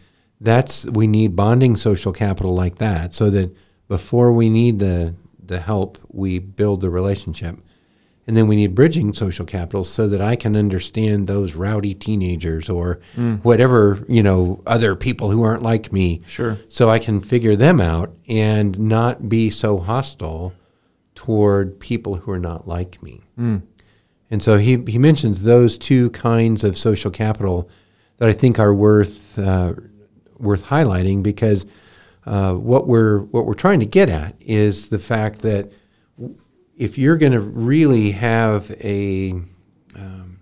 that's 0.41 0.85
we 0.85 1.07
need 1.07 1.35
bonding 1.37 1.77
social 1.77 2.13
capital 2.13 2.55
like 2.55 2.77
that 2.77 3.15
so 3.15 3.31
that 3.31 3.57
before 3.89 4.33
we 4.33 4.51
need 4.51 4.79
the 4.79 5.15
the 5.47 5.61
help, 5.61 5.99
we 6.09 6.39
build 6.39 6.81
the 6.81 6.91
relationship. 6.91 7.59
And 8.29 8.37
then 8.37 8.49
we 8.49 8.57
need 8.57 8.75
bridging 8.75 9.13
social 9.15 9.47
capital 9.47 9.85
so 9.85 10.09
that 10.09 10.21
I 10.21 10.35
can 10.35 10.57
understand 10.57 11.29
those 11.29 11.55
rowdy 11.55 11.95
teenagers 11.95 12.69
or 12.69 12.99
whatever, 13.43 14.05
you 14.09 14.21
know, 14.21 14.63
other 14.67 14.97
people 14.97 15.31
who 15.31 15.45
aren't 15.45 15.63
like 15.63 15.93
me. 15.93 16.23
Sure. 16.27 16.59
So 16.69 16.91
I 16.91 16.99
can 16.99 17.21
figure 17.21 17.55
them 17.55 17.81
out 17.81 18.13
and 18.27 18.77
not 18.81 19.29
be 19.29 19.49
so 19.49 19.79
hostile 19.79 20.53
toward 21.17 21.81
people 21.81 22.15
who 22.15 22.31
are 22.31 22.39
not 22.39 22.69
like 22.69 23.03
me. 23.03 23.21
And 24.31 24.41
so 24.43 24.59
he, 24.59 24.77
he 24.87 24.99
mentions 24.99 25.43
those 25.43 25.77
two 25.77 26.11
kinds 26.11 26.63
of 26.63 26.77
social 26.79 27.11
capital 27.11 27.69
that 28.19 28.29
I 28.29 28.33
think 28.33 28.59
are 28.61 28.73
worth 28.75 29.37
uh, 29.39 29.73
worth 30.39 30.65
highlighting 30.67 31.23
because 31.23 31.67
uh, 32.27 32.55
what 32.55 32.87
we're 32.87 33.21
what 33.21 33.47
we're 33.47 33.55
trying 33.55 33.81
to 33.81 33.87
get 33.87 34.09
at 34.09 34.35
is 34.41 34.91
the 34.91 34.99
fact 34.99 35.41
that 35.43 35.71
if 36.77 36.99
you're 36.99 37.17
going 37.17 37.33
to 37.33 37.41
really 37.41 38.11
have 38.13 38.71
a 38.83 39.33
um, 39.95 40.41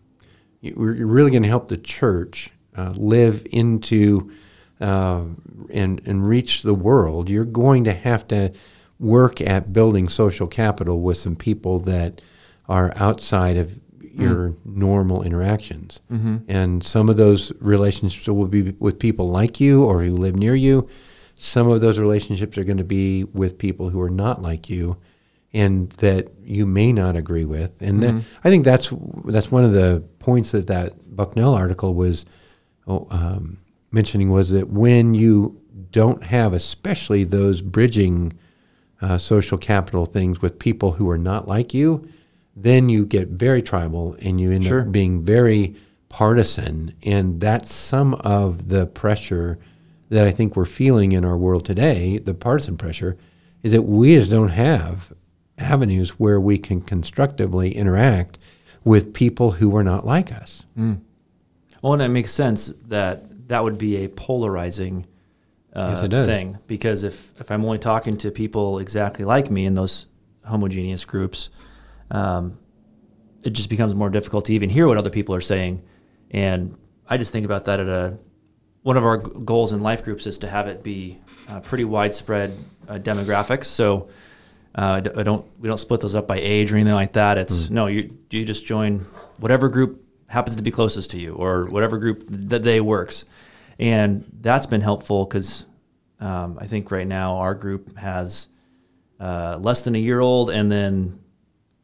you- 0.60 0.74
you're 0.96 1.06
really 1.06 1.30
going 1.30 1.42
to 1.42 1.48
help 1.48 1.68
the 1.68 1.76
church 1.78 2.50
uh, 2.76 2.92
live 2.96 3.46
into 3.52 4.32
uh, 4.80 5.22
and 5.70 6.00
and 6.06 6.26
reach 6.26 6.62
the 6.62 6.74
world, 6.74 7.28
you're 7.30 7.44
going 7.44 7.84
to 7.84 7.92
have 7.92 8.26
to 8.28 8.52
work 8.98 9.40
at 9.40 9.72
building 9.72 10.08
social 10.08 10.46
capital 10.46 11.00
with 11.00 11.16
some 11.16 11.36
people 11.36 11.78
that 11.80 12.20
are 12.68 12.92
outside 12.96 13.56
of 13.56 13.80
your 14.00 14.50
mm. 14.50 14.56
normal 14.64 15.22
interactions. 15.22 16.00
Mm-hmm. 16.10 16.36
And 16.48 16.84
some 16.84 17.08
of 17.08 17.16
those 17.16 17.52
relationships 17.60 18.26
will 18.28 18.46
be 18.46 18.72
with 18.78 18.98
people 18.98 19.28
like 19.28 19.60
you 19.60 19.84
or 19.84 20.02
who 20.02 20.12
live 20.12 20.36
near 20.36 20.54
you. 20.54 20.88
Some 21.34 21.68
of 21.68 21.80
those 21.80 21.98
relationships 21.98 22.56
are 22.56 22.64
going 22.64 22.78
to 22.78 22.84
be 22.84 23.24
with 23.24 23.58
people 23.58 23.90
who 23.90 24.00
are 24.00 24.10
not 24.10 24.40
like 24.40 24.70
you 24.70 24.96
and 25.52 25.90
that 25.92 26.28
you 26.42 26.66
may 26.66 26.92
not 26.92 27.16
agree 27.16 27.44
with. 27.44 27.80
And 27.80 28.02
that, 28.02 28.14
mm-hmm. 28.14 28.38
I 28.44 28.50
think 28.50 28.64
that's 28.64 28.92
that's 29.24 29.50
one 29.50 29.64
of 29.64 29.72
the 29.72 30.04
points 30.18 30.52
that 30.52 30.68
that 30.68 31.16
Bucknell 31.16 31.54
article 31.54 31.94
was 31.94 32.24
oh, 32.86 33.06
um, 33.10 33.58
mentioning 33.90 34.30
was 34.30 34.50
that 34.50 34.68
when 34.68 35.14
you 35.14 35.60
don't 35.90 36.24
have, 36.24 36.52
especially 36.52 37.24
those 37.24 37.60
bridging 37.62 38.32
uh, 39.00 39.18
social 39.18 39.58
capital 39.58 40.06
things 40.06 40.40
with 40.42 40.58
people 40.58 40.92
who 40.92 41.08
are 41.10 41.18
not 41.18 41.46
like 41.48 41.74
you, 41.74 42.08
then 42.56 42.88
you 42.88 43.04
get 43.04 43.28
very 43.28 43.60
tribal 43.62 44.16
and 44.22 44.40
you 44.40 44.50
end 44.52 44.64
Sure. 44.64 44.82
up 44.82 44.92
being 44.92 45.24
very 45.24 45.74
partisan. 46.08 46.94
And 47.02 47.40
that's 47.40 47.72
some 47.74 48.14
of 48.14 48.68
the 48.68 48.86
pressure 48.86 49.58
that 50.10 50.26
I 50.26 50.30
think 50.30 50.54
we're 50.54 50.64
feeling 50.64 51.12
in 51.12 51.24
our 51.24 51.36
world 51.36 51.64
today, 51.64 52.18
the 52.18 52.34
partisan 52.34 52.76
pressure, 52.76 53.16
is 53.62 53.72
that 53.72 53.82
we 53.82 54.14
just 54.14 54.30
don't 54.30 54.48
have 54.50 55.12
avenues 55.58 56.10
where 56.20 56.38
we 56.40 56.58
can 56.58 56.80
constructively 56.80 57.74
interact 57.74 58.38
with 58.84 59.12
people 59.14 59.52
who 59.52 59.74
are 59.76 59.82
not 59.84 60.06
like 60.06 60.32
us. 60.32 60.66
Well, 61.82 61.94
and 61.94 62.02
it 62.02 62.08
makes 62.08 62.30
sense 62.32 62.72
that 62.88 63.48
that 63.48 63.64
would 63.64 63.78
be 63.78 63.96
a 64.04 64.08
polarizing 64.08 65.06
uh, 65.74 66.06
Yes, 66.10 66.26
thing 66.26 66.58
because 66.66 67.02
if, 67.02 67.38
if 67.40 67.50
I'm 67.50 67.64
only 67.64 67.78
talking 67.78 68.16
to 68.18 68.30
people 68.30 68.78
exactly 68.78 69.24
like 69.24 69.50
me 69.50 69.66
in 69.66 69.74
those 69.74 70.06
homogeneous 70.44 71.04
groups, 71.04 71.50
um, 72.10 72.58
it 73.42 73.50
just 73.50 73.68
becomes 73.68 73.94
more 73.94 74.10
difficult 74.10 74.46
to 74.46 74.54
even 74.54 74.70
hear 74.70 74.86
what 74.86 74.96
other 74.96 75.10
people 75.10 75.34
are 75.34 75.40
saying. 75.40 75.82
And 76.30 76.76
I 77.08 77.16
just 77.16 77.32
think 77.32 77.44
about 77.44 77.66
that 77.66 77.80
at 77.80 77.88
a 77.88 78.18
one 78.82 78.98
of 78.98 79.04
our 79.04 79.16
goals 79.16 79.72
in 79.72 79.80
life 79.80 80.04
groups 80.04 80.26
is 80.26 80.38
to 80.38 80.48
have 80.48 80.68
it 80.68 80.82
be 80.82 81.18
uh, 81.48 81.60
pretty 81.60 81.84
widespread 81.84 82.56
uh, 82.86 82.94
demographics. 82.94 83.64
So 83.64 84.08
uh, 84.74 85.00
I 85.16 85.22
don't 85.22 85.46
we 85.58 85.68
don't 85.68 85.78
split 85.78 86.00
those 86.00 86.14
up 86.14 86.26
by 86.26 86.38
age 86.38 86.72
or 86.72 86.76
anything 86.76 86.94
like 86.94 87.14
that. 87.14 87.38
It's 87.38 87.70
no 87.70 87.86
you 87.86 88.16
you 88.30 88.44
just 88.44 88.66
join 88.66 89.06
whatever 89.38 89.68
group 89.68 90.04
happens 90.28 90.56
to 90.56 90.62
be 90.62 90.70
closest 90.70 91.10
to 91.12 91.18
you 91.18 91.34
or 91.34 91.66
whatever 91.66 91.96
group 91.98 92.24
that 92.28 92.62
day 92.62 92.80
works, 92.80 93.24
and 93.78 94.24
that's 94.40 94.66
been 94.66 94.80
helpful 94.80 95.24
because 95.24 95.66
um, 96.20 96.58
I 96.60 96.66
think 96.66 96.90
right 96.90 97.06
now 97.06 97.36
our 97.36 97.54
group 97.54 97.96
has 97.98 98.48
uh, 99.20 99.58
less 99.60 99.82
than 99.82 99.94
a 99.94 99.98
year 99.98 100.20
old 100.20 100.50
and 100.50 100.70
then 100.70 101.20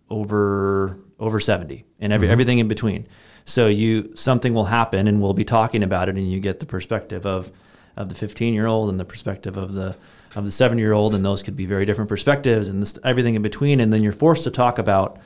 over 0.09 0.98
over 1.18 1.38
70 1.38 1.85
and 2.00 2.12
every, 2.12 2.29
everything 2.29 2.59
in 2.59 2.68
between. 2.68 3.07
So 3.44 3.66
you 3.66 4.12
something 4.16 4.55
will 4.55 4.66
happen 4.66 5.07
and 5.07 5.20
we'll 5.20 5.35
be 5.35 5.44
talking 5.44 5.83
about 5.83 6.09
it 6.09 6.16
and 6.16 6.31
you 6.31 6.40
get 6.40 6.61
the 6.61 6.66
perspective 6.66 7.26
of 7.26 7.53
of 7.96 8.09
the 8.09 8.14
15 8.14 8.55
year 8.55 8.66
old 8.66 8.88
and 8.88 8.98
the 8.98 9.05
perspective 9.05 9.57
of 9.57 9.72
the 9.74 9.96
of 10.37 10.44
the 10.44 10.53
7 10.53 10.79
year 10.79 10.92
old 10.92 11.14
and 11.14 11.24
those 11.24 11.42
could 11.42 11.57
be 11.57 11.66
very 11.66 11.85
different 11.85 12.09
perspectives 12.09 12.68
and 12.68 12.81
this, 12.81 12.98
everything 13.05 13.35
in 13.35 13.42
between. 13.42 13.81
And 13.81 13.92
then 13.92 14.03
you're 14.03 14.12
forced 14.12 14.44
to 14.44 14.50
talk 14.50 14.79
about 14.79 15.18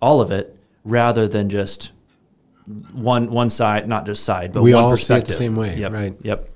all 0.00 0.20
of 0.20 0.30
it 0.30 0.56
rather 0.84 1.26
than 1.26 1.48
just 1.48 1.92
one 2.92 3.30
one 3.30 3.50
side 3.50 3.88
not 3.88 4.06
just 4.06 4.24
side 4.24 4.52
but 4.52 4.62
We 4.62 4.72
all 4.72 4.96
see 4.96 5.14
it 5.14 5.24
the 5.24 5.32
same 5.32 5.56
way, 5.56 5.76
yep 5.76 5.92
right. 5.92 6.14
yep 6.22 6.48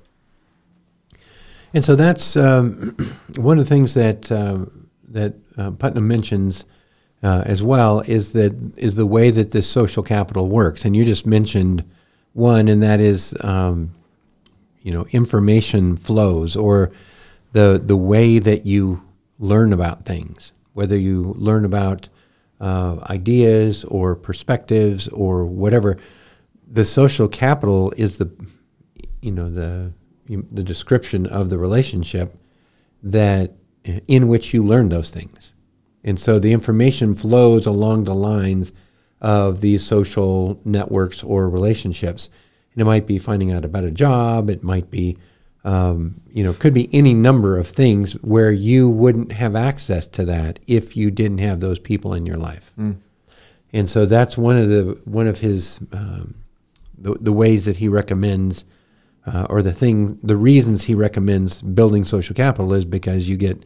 And 1.73 1.83
so 1.83 1.95
that's 1.95 2.37
um, 2.37 2.95
one 3.35 3.59
of 3.59 3.65
the 3.65 3.69
things 3.69 3.93
that 3.93 4.31
uh, 4.31 4.65
that 5.09 5.33
uh, 5.57 5.71
Putnam 5.71 6.07
mentions 6.07 6.65
uh, 7.23 7.43
as 7.45 7.63
well 7.63 8.01
is 8.01 8.33
that 8.33 8.55
is 8.77 8.95
the 8.95 9.05
way 9.05 9.31
that 9.31 9.51
this 9.51 9.69
social 9.69 10.03
capital 10.03 10.47
works. 10.47 10.85
And 10.85 10.95
you 10.95 11.03
just 11.03 11.25
mentioned 11.25 11.83
one, 12.33 12.67
and 12.67 12.81
that 12.83 12.99
is 12.99 13.35
um, 13.41 13.91
you 14.81 14.91
know 14.91 15.07
information 15.11 15.97
flows 15.97 16.55
or 16.55 16.91
the 17.51 17.81
the 17.83 17.97
way 17.97 18.39
that 18.39 18.65
you 18.65 19.03
learn 19.39 19.73
about 19.73 20.05
things, 20.05 20.51
whether 20.73 20.97
you 20.97 21.35
learn 21.37 21.65
about 21.65 22.09
uh, 22.59 22.97
ideas 23.09 23.83
or 23.85 24.15
perspectives 24.15 25.07
or 25.09 25.45
whatever. 25.45 25.97
The 26.69 26.85
social 26.85 27.27
capital 27.27 27.93
is 27.97 28.17
the 28.17 28.29
you 29.21 29.31
know 29.31 29.49
the 29.49 29.93
the 30.27 30.63
description 30.63 31.25
of 31.27 31.49
the 31.49 31.57
relationship 31.57 32.35
that 33.03 33.53
in 34.07 34.27
which 34.27 34.53
you 34.53 34.63
learn 34.63 34.89
those 34.89 35.11
things. 35.11 35.53
And 36.03 36.19
so 36.19 36.39
the 36.39 36.53
information 36.53 37.15
flows 37.15 37.65
along 37.65 38.03
the 38.03 38.15
lines 38.15 38.73
of 39.21 39.61
these 39.61 39.85
social 39.85 40.59
networks 40.63 41.23
or 41.23 41.49
relationships. 41.49 42.29
And 42.73 42.81
it 42.81 42.85
might 42.85 43.07
be 43.07 43.17
finding 43.17 43.51
out 43.51 43.65
about 43.65 43.83
a 43.83 43.91
job. 43.91 44.49
It 44.49 44.63
might 44.63 44.91
be 44.91 45.17
um, 45.67 46.21
you 46.31 46.43
know 46.43 46.53
could 46.53 46.73
be 46.73 46.89
any 46.93 47.13
number 47.13 47.57
of 47.57 47.67
things 47.67 48.13
where 48.23 48.51
you 48.51 48.89
wouldn't 48.89 49.33
have 49.33 49.53
access 49.55 50.07
to 50.07 50.23
that 50.25 50.59
if 50.65 50.95
you 50.95 51.11
didn't 51.11 51.39
have 51.39 51.59
those 51.59 51.77
people 51.77 52.13
in 52.13 52.25
your 52.25 52.37
life. 52.37 52.73
And 53.73 53.89
so 53.89 54.05
that's 54.05 54.37
one 54.37 54.57
of 54.57 54.69
the 54.69 54.99
one 55.03 55.27
of 55.27 55.39
his 55.39 55.81
um, 55.91 56.35
the, 56.97 57.15
the 57.19 57.33
ways 57.33 57.65
that 57.65 57.75
he 57.75 57.89
recommends 57.89 58.63
uh, 59.25 59.45
or 59.49 59.61
the 59.61 59.73
thing 59.73 60.17
the 60.23 60.37
reasons 60.37 60.85
he 60.85 60.95
recommends 60.95 61.61
building 61.61 62.05
social 62.05 62.33
capital 62.33 62.73
is 62.73 62.85
because 62.85 63.27
you 63.27 63.35
get 63.35 63.65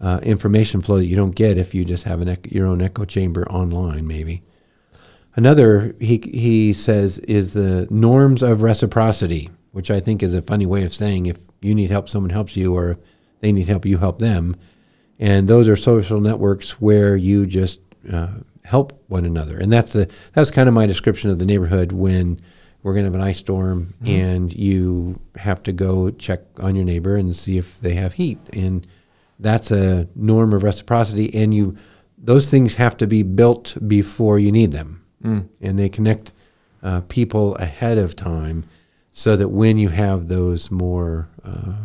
uh, 0.00 0.20
information 0.22 0.80
flow 0.80 0.98
that 0.98 1.06
you 1.06 1.16
don't 1.16 1.34
get 1.34 1.58
if 1.58 1.74
you 1.74 1.84
just 1.84 2.04
have 2.04 2.22
an 2.22 2.36
your 2.48 2.68
own 2.68 2.80
echo 2.80 3.04
chamber 3.04 3.44
online 3.50 4.06
maybe. 4.06 4.42
Another 5.34 5.96
he 5.98 6.20
he 6.32 6.72
says 6.72 7.18
is 7.18 7.54
the 7.54 7.88
norms 7.90 8.40
of 8.40 8.62
reciprocity 8.62 9.50
which 9.72 9.90
i 9.90 10.00
think 10.00 10.22
is 10.22 10.34
a 10.34 10.42
funny 10.42 10.66
way 10.66 10.84
of 10.84 10.94
saying 10.94 11.26
if 11.26 11.38
you 11.60 11.74
need 11.74 11.90
help 11.90 12.08
someone 12.08 12.30
helps 12.30 12.56
you 12.56 12.74
or 12.74 12.92
if 12.92 12.98
they 13.40 13.52
need 13.52 13.68
help 13.68 13.84
you 13.84 13.98
help 13.98 14.18
them. 14.18 14.56
And 15.18 15.48
those 15.48 15.68
are 15.68 15.76
social 15.76 16.20
networks 16.20 16.80
where 16.80 17.16
you 17.16 17.46
just 17.46 17.80
uh, 18.10 18.28
help 18.64 19.02
one 19.08 19.24
another. 19.24 19.58
And 19.58 19.70
that's 19.70 19.92
the 19.92 20.10
that's 20.32 20.50
kind 20.50 20.68
of 20.68 20.74
my 20.74 20.86
description 20.86 21.30
of 21.30 21.38
the 21.38 21.44
neighborhood 21.44 21.92
when 21.92 22.38
we're 22.82 22.94
going 22.94 23.04
to 23.04 23.08
have 23.10 23.14
an 23.14 23.20
ice 23.20 23.38
storm 23.38 23.92
and 24.06 24.54
you 24.54 25.20
have 25.36 25.62
to 25.64 25.72
go 25.72 26.10
check 26.10 26.40
on 26.60 26.74
your 26.74 26.84
neighbor 26.84 27.16
and 27.16 27.36
see 27.36 27.58
if 27.58 27.78
they 27.80 27.92
have 27.94 28.14
heat. 28.14 28.38
And 28.54 28.86
that's 29.38 29.70
a 29.70 30.08
norm 30.14 30.54
of 30.54 30.62
reciprocity 30.62 31.34
and 31.34 31.52
you 31.54 31.76
those 32.16 32.50
things 32.50 32.76
have 32.76 32.96
to 32.98 33.06
be 33.06 33.22
built 33.22 33.76
before 33.86 34.38
you 34.38 34.52
need 34.52 34.72
them. 34.72 35.04
And 35.60 35.78
they 35.78 35.88
connect 35.90 36.32
uh, 36.82 37.02
people 37.08 37.56
ahead 37.56 37.98
of 37.98 38.16
time 38.16 38.64
so 39.20 39.36
that 39.36 39.48
when 39.48 39.76
you 39.78 39.88
have 39.90 40.28
those 40.28 40.70
more 40.70 41.28
uh, 41.44 41.76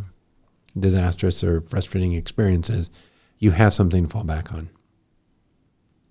disastrous 0.80 1.44
or 1.44 1.62
frustrating 1.62 2.14
experiences 2.14 2.90
you 3.40 3.52
have 3.52 3.74
something 3.74 4.06
to 4.06 4.10
fall 4.10 4.24
back 4.24 4.54
on 4.54 4.70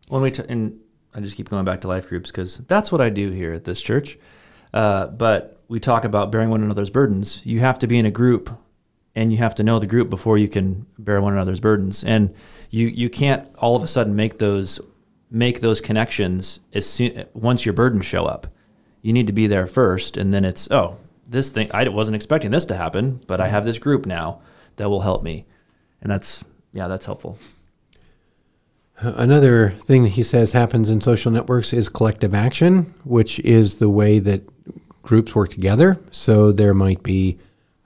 when 0.08 0.22
we 0.22 0.30
t- 0.30 0.42
and 0.48 0.78
I 1.14 1.20
just 1.20 1.36
keep 1.36 1.48
going 1.48 1.64
back 1.64 1.80
to 1.82 1.88
life 1.88 2.08
groups 2.08 2.30
because 2.30 2.58
that's 2.58 2.90
what 2.90 3.00
I 3.00 3.08
do 3.08 3.30
here 3.30 3.52
at 3.52 3.64
this 3.64 3.80
church. 3.80 4.18
Uh, 4.72 5.06
but 5.06 5.60
we 5.68 5.78
talk 5.78 6.04
about 6.04 6.32
bearing 6.32 6.50
one 6.50 6.62
another's 6.62 6.90
burdens. 6.90 7.40
You 7.46 7.60
have 7.60 7.78
to 7.78 7.86
be 7.86 7.98
in 7.98 8.06
a 8.06 8.10
group, 8.10 8.50
and 9.14 9.30
you 9.30 9.38
have 9.38 9.54
to 9.56 9.62
know 9.62 9.78
the 9.78 9.86
group 9.86 10.10
before 10.10 10.36
you 10.36 10.48
can 10.48 10.86
bear 10.98 11.20
one 11.20 11.32
another's 11.32 11.60
burdens. 11.60 12.02
And 12.02 12.34
you 12.70 12.88
you 12.88 13.08
can't 13.08 13.48
all 13.58 13.76
of 13.76 13.82
a 13.82 13.86
sudden 13.86 14.16
make 14.16 14.38
those 14.38 14.80
make 15.30 15.60
those 15.60 15.80
connections 15.80 16.58
as 16.72 16.88
soon 16.88 17.26
once 17.32 17.64
your 17.64 17.72
burdens 17.72 18.06
show 18.06 18.26
up. 18.26 18.48
You 19.00 19.12
need 19.12 19.28
to 19.28 19.32
be 19.32 19.46
there 19.46 19.66
first, 19.66 20.16
and 20.16 20.34
then 20.34 20.44
it's 20.44 20.68
oh 20.72 20.98
this 21.26 21.50
thing 21.50 21.70
I 21.72 21.88
wasn't 21.88 22.16
expecting 22.16 22.50
this 22.50 22.64
to 22.66 22.76
happen, 22.76 23.20
but 23.26 23.40
I 23.40 23.48
have 23.48 23.64
this 23.64 23.78
group 23.78 24.06
now 24.06 24.40
that 24.76 24.88
will 24.88 25.02
help 25.02 25.22
me, 25.22 25.46
and 26.00 26.10
that's 26.10 26.44
yeah 26.72 26.88
that's 26.88 27.06
helpful. 27.06 27.38
Another 28.98 29.70
thing 29.70 30.04
that 30.04 30.10
he 30.10 30.22
says 30.22 30.52
happens 30.52 30.88
in 30.88 31.00
social 31.00 31.32
networks 31.32 31.72
is 31.72 31.88
collective 31.88 32.32
action, 32.32 32.94
which 33.04 33.40
is 33.40 33.78
the 33.78 33.90
way 33.90 34.20
that 34.20 34.42
groups 35.02 35.34
work 35.34 35.50
together. 35.50 35.98
So 36.12 36.52
there 36.52 36.74
might 36.74 37.02
be 37.02 37.38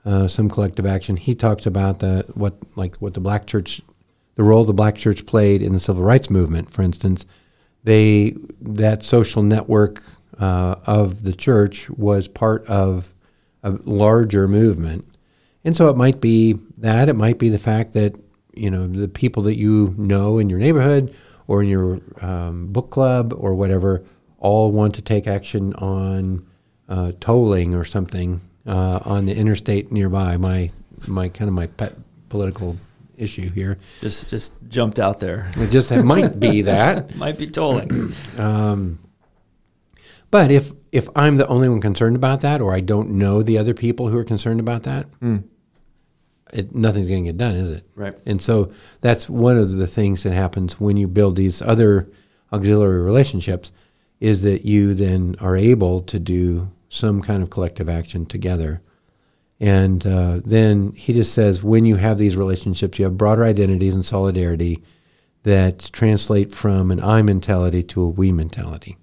uh, 0.05 0.27
some 0.27 0.49
collective 0.49 0.85
action. 0.85 1.17
He 1.17 1.35
talks 1.35 1.65
about 1.65 1.99
the 1.99 2.25
what 2.35 2.55
like 2.75 2.95
what 2.97 3.13
the 3.13 3.19
black 3.19 3.47
church, 3.47 3.81
the 4.35 4.43
role 4.43 4.63
the 4.63 4.73
black 4.73 4.97
church 4.97 5.25
played 5.25 5.61
in 5.61 5.73
the 5.73 5.79
civil 5.79 6.03
rights 6.03 6.29
movement, 6.29 6.71
for 6.71 6.83
instance. 6.83 7.25
They 7.83 8.35
that 8.61 9.03
social 9.03 9.41
network 9.41 10.03
uh, 10.39 10.75
of 10.85 11.23
the 11.23 11.33
church 11.33 11.89
was 11.89 12.27
part 12.27 12.65
of 12.67 13.13
a 13.63 13.71
larger 13.83 14.47
movement, 14.47 15.05
and 15.63 15.75
so 15.75 15.89
it 15.89 15.97
might 15.97 16.21
be 16.21 16.53
that 16.77 17.09
it 17.09 17.15
might 17.15 17.39
be 17.39 17.49
the 17.49 17.59
fact 17.59 17.93
that 17.93 18.15
you 18.55 18.69
know 18.69 18.87
the 18.87 19.07
people 19.07 19.43
that 19.43 19.55
you 19.55 19.93
know 19.97 20.37
in 20.37 20.49
your 20.49 20.59
neighborhood 20.59 21.13
or 21.47 21.63
in 21.63 21.69
your 21.69 21.99
um, 22.21 22.67
book 22.67 22.91
club 22.91 23.33
or 23.37 23.55
whatever 23.55 24.03
all 24.37 24.71
want 24.71 24.95
to 24.95 25.01
take 25.01 25.27
action 25.27 25.73
on 25.73 26.45
uh, 26.87 27.11
tolling 27.19 27.75
or 27.75 27.83
something 27.83 28.41
uh, 28.65 28.99
on 29.05 29.25
the 29.25 29.35
interstate 29.35 29.91
nearby. 29.91 30.37
My 30.37 30.71
my 31.07 31.29
kind 31.29 31.47
of 31.47 31.53
my 31.53 31.67
pet 31.67 31.93
political 32.29 32.77
issue 33.17 33.49
here. 33.49 33.77
Just 34.01 34.29
just 34.29 34.53
jumped 34.67 34.99
out 34.99 35.19
there. 35.19 35.51
It 35.57 35.69
just 35.69 35.91
it 35.91 36.03
might 36.03 36.39
be 36.39 36.61
that. 36.63 37.15
Might 37.15 37.37
be 37.37 37.47
tolling. 37.47 38.13
Um, 38.37 38.99
but 40.31 40.51
if 40.51 40.71
if 40.91 41.07
I'm 41.15 41.35
the 41.35 41.47
only 41.47 41.69
one 41.69 41.81
concerned 41.81 42.15
about 42.15 42.41
that, 42.41 42.61
or 42.61 42.73
I 42.73 42.79
don't 42.79 43.11
know 43.11 43.41
the 43.43 43.57
other 43.57 43.73
people 43.73 44.07
who 44.09 44.17
are 44.17 44.23
concerned 44.23 44.59
about 44.59 44.83
that, 44.83 45.07
Mm. 45.21 45.43
it, 46.51 46.73
nothing's 46.73 47.07
going 47.07 47.23
to 47.25 47.29
get 47.31 47.37
done, 47.37 47.55
is 47.55 47.69
it? 47.69 47.83
Right. 47.95 48.17
And 48.25 48.41
so 48.41 48.71
that's 49.01 49.29
one 49.29 49.57
of 49.57 49.73
the 49.77 49.85
things 49.87 50.23
that 50.23 50.33
happens 50.33 50.79
when 50.79 50.97
you 50.97 51.07
build 51.07 51.35
these 51.35 51.61
other 51.61 52.09
auxiliary 52.51 53.01
relationships, 53.01 53.71
is 54.19 54.41
that 54.41 54.65
you 54.65 54.93
then 54.95 55.35
are 55.39 55.55
able 55.55 56.01
to 56.01 56.17
do 56.19 56.69
some 56.89 57.21
kind 57.21 57.43
of 57.43 57.51
collective 57.51 57.87
action 57.87 58.25
together. 58.25 58.81
And 59.59 60.07
uh, 60.07 60.39
then 60.43 60.93
he 60.93 61.13
just 61.13 61.33
says, 61.33 61.61
when 61.63 61.85
you 61.85 61.97
have 61.97 62.17
these 62.17 62.35
relationships, 62.35 62.97
you 62.97 63.05
have 63.05 63.17
broader 63.17 63.43
identities 63.43 63.93
and 63.93 64.05
solidarity 64.05 64.81
that 65.43 65.89
translate 65.93 66.51
from 66.53 66.89
an 66.91 66.99
I 67.03 67.21
mentality 67.21 67.83
to 67.83 68.01
a 68.01 68.07
we 68.09 68.31
mentality 68.31 68.97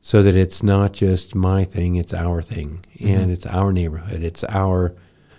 so 0.00 0.22
that 0.22 0.36
it's 0.36 0.62
not 0.62 0.92
just 0.92 1.34
my 1.34 1.64
thing, 1.64 1.96
it's 1.96 2.14
our 2.14 2.42
thing, 2.42 2.80
mm-hmm. 2.96 3.08
and 3.08 3.30
it's 3.30 3.46
our 3.46 3.72
neighborhood, 3.72 4.22
it's 4.22 4.44
our 4.44 4.94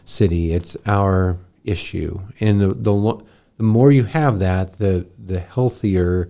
city, 0.06 0.54
it's 0.54 0.78
our 0.86 1.38
issue. 1.64 2.20
And 2.40 2.62
the 2.62 2.74
the, 2.74 2.94
lo- 2.94 3.24
the 3.58 3.64
more 3.64 3.92
you 3.92 4.04
have 4.04 4.40
that, 4.40 4.74
the 4.78 5.08
the 5.18 5.40
healthier. 5.40 6.30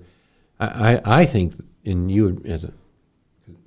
I, 0.60 0.94
I, 0.94 1.22
I 1.22 1.26
think, 1.26 1.54
and 1.86 2.12
you 2.12 2.24
would- 2.26 2.46
as 2.46 2.64
a 2.64 2.74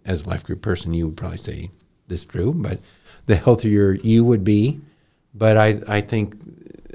as 0.05 0.23
a 0.23 0.29
life 0.29 0.45
group 0.45 0.63
person, 0.63 0.95
you 0.95 1.07
would 1.07 1.17
probably 1.17 1.39
say 1.39 1.71
this 2.09 2.21
is 2.21 2.27
true, 2.27 2.53
but 2.55 2.79
the 3.27 3.37
healthier 3.37 3.93
you 3.93 4.25
would 4.25 4.45
be. 4.45 4.81
But 5.35 5.57
I 5.57 5.81
I 5.89 6.01
think 6.01 6.37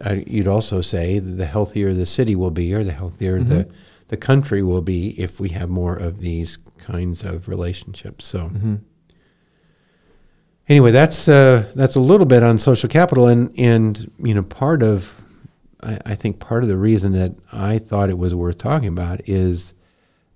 I, 0.04 0.24
you'd 0.28 0.48
also 0.48 0.82
say 0.82 1.20
that 1.20 1.32
the 1.32 1.46
healthier 1.46 1.94
the 1.94 2.06
city 2.06 2.36
will 2.36 2.52
be, 2.52 2.74
or 2.74 2.84
the 2.84 2.94
healthier 2.94 3.42
the 3.42 3.66
mm-hmm. 3.66 3.72
The 4.10 4.18
country 4.18 4.62
will 4.62 4.82
be 4.82 5.20
if 5.20 5.40
we 5.40 5.50
have 5.50 5.70
more 5.70 5.96
of 5.96 6.20
these 6.20 6.58
kinds 6.78 7.24
of 7.24 7.48
relationships. 7.48 8.26
So 8.26 8.50
Mm-hmm. 8.50 8.76
anyway, 10.68 10.92
that's 10.92 11.28
uh, 11.28 11.72
that's 11.76 11.96
a 11.96 12.00
little 12.00 12.26
bit 12.26 12.44
on 12.44 12.58
social 12.58 12.90
capital, 12.90 13.28
and 13.28 13.52
and 13.58 14.12
you 14.20 14.34
know 14.34 14.44
part 14.44 14.84
of 14.84 15.22
I, 15.82 16.00
I 16.06 16.16
think 16.16 16.40
part 16.40 16.64
of 16.64 16.70
the 16.70 16.78
reason 16.78 17.12
that 17.14 17.36
I 17.52 17.78
thought 17.80 18.10
it 18.10 18.18
was 18.18 18.36
worth 18.36 18.58
talking 18.58 18.90
about 18.90 19.28
is 19.30 19.74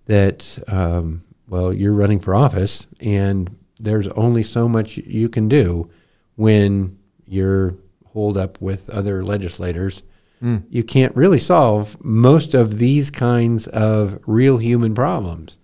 that 0.06 0.58
um, 0.68 1.24
well 1.48 1.74
you're 1.74 1.94
running 1.94 2.20
for 2.20 2.36
office, 2.36 2.88
and 3.00 3.56
there's 3.80 4.08
only 4.10 4.44
so 4.44 4.68
much 4.70 4.98
you 4.98 5.30
can 5.30 5.48
do 5.48 5.90
when 6.36 6.98
you're 7.26 7.76
holed 8.14 8.38
up 8.38 8.62
with 8.62 8.90
other 8.90 9.24
legislators. 9.24 10.04
Mm. 10.44 10.64
You 10.70 10.84
can't 10.84 11.16
really 11.16 11.38
solve 11.38 11.98
most 12.04 12.54
of 12.54 12.78
these 12.78 13.10
kinds 13.10 13.68
of 13.68 14.20
real 14.28 14.58
human 14.58 14.94
problems. 14.94 15.58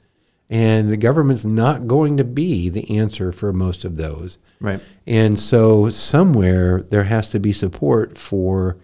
And 0.50 0.90
the 0.90 0.98
government's 0.98 1.46
not 1.46 1.86
going 1.86 2.18
to 2.18 2.24
be 2.24 2.70
the 2.70 2.98
answer 2.98 3.32
for 3.32 3.54
most 3.54 3.86
of 3.86 3.98
those. 3.98 4.40
Right. 4.60 4.80
And 5.06 5.38
so 5.40 5.90
somewhere 5.90 6.82
there 6.82 7.04
has 7.04 7.30
to 7.32 7.40
be 7.40 7.52
support 7.52 8.18
for 8.18 8.78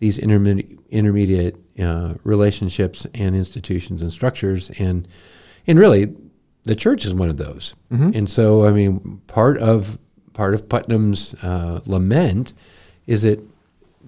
these 0.00 0.18
intermediate, 0.18 0.80
intermediate 0.90 1.56
uh, 1.78 2.14
relationships 2.24 3.06
and 3.14 3.36
institutions 3.36 4.02
and 4.02 4.12
structures. 4.12 4.70
And, 4.78 5.06
and 5.66 5.78
really, 5.78 6.12
the 6.64 6.74
church 6.74 7.04
is 7.04 7.14
one 7.14 7.28
of 7.28 7.36
those. 7.36 7.76
Mhm. 7.92 8.16
And 8.16 8.28
so, 8.28 8.66
I 8.66 8.72
mean, 8.72 9.20
part 9.26 9.58
of, 9.58 9.98
part 10.32 10.54
of 10.54 10.68
Putnam's 10.68 11.34
uh, 11.34 11.80
lament 11.86 12.52
is 13.06 13.22
that 13.22 13.40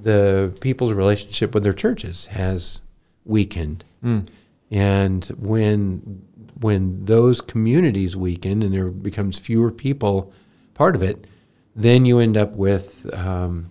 the 0.01 0.57
people's 0.61 0.93
relationship 0.93 1.55
with 1.55 1.63
their 1.63 1.73
churches 1.73 2.27
has 2.27 2.81
weakened. 3.25 3.85
Mm. 4.05 4.27
And 4.71 5.25
when 5.39 6.23
when 6.61 7.05
those 7.05 7.41
communities 7.41 8.17
weaken 8.17 8.63
and 8.63 8.73
there 8.73 8.89
becomes 8.91 9.39
fewer 9.39 9.71
people 9.71 10.33
part 10.75 10.95
of 10.95 11.03
it, 11.03 11.27
then 11.75 12.05
you 12.05 12.19
end 12.21 12.37
up 12.37 12.53
with 12.53 13.13
um, 13.15 13.71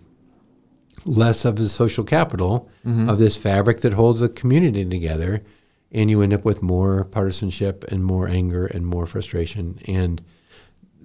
less 1.05 1.45
of 1.45 1.55
the 1.55 1.69
social 1.69 2.03
capital 2.03 2.69
Mhm. 2.85 3.09
of 3.09 3.17
this 3.19 3.37
fabric 3.37 3.79
that 3.81 3.93
holds 3.93 4.21
a 4.21 4.27
community 4.29 4.83
together, 4.85 5.41
and 5.91 6.09
you 6.09 6.21
end 6.21 6.33
up 6.33 6.43
with 6.43 6.61
more 6.61 7.05
partisanship 7.05 7.85
and 7.89 8.03
more 8.03 8.27
anger 8.27 8.65
and 8.65 8.85
more 8.85 9.05
frustration. 9.05 9.79
And 9.87 10.21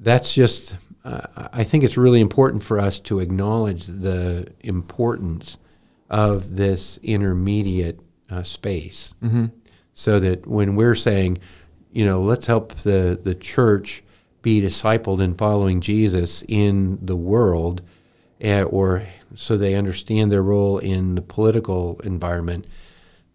that's 0.01 0.33
just, 0.35 0.77
uh, 1.05 1.49
I 1.53 1.65
think 1.65 1.85
it's 1.85 1.97
really 1.97 2.21
important 2.21 2.63
for 2.63 2.79
us 2.79 3.01
to 3.01 3.21
acknowledge 3.21 3.87
the 3.87 4.53
importance 4.61 5.59
of 6.11 6.57
this 6.57 6.99
intermediate 7.03 8.01
uh, 8.31 8.43
space 8.43 9.15
Mm-hmm. 9.23 9.47
so 9.93 10.21
that 10.21 10.47
when 10.47 10.77
we're 10.77 10.95
saying, 10.95 11.39
you 11.93 12.05
know, 12.05 12.21
let's 12.23 12.47
help 12.47 12.75
the, 12.77 13.19
the 13.23 13.35
church 13.35 14.03
be 14.43 14.61
discipled 14.61 15.21
in 15.21 15.35
following 15.35 15.81
Jesus 15.81 16.45
in 16.47 16.99
the 17.03 17.17
world, 17.17 17.83
eh, 18.41 18.63
or 18.63 19.03
so 19.35 19.57
they 19.57 19.75
understand 19.75 20.31
their 20.31 20.43
role 20.43 20.79
in 20.79 21.15
the 21.15 21.23
political 21.23 22.01
environment. 22.05 22.67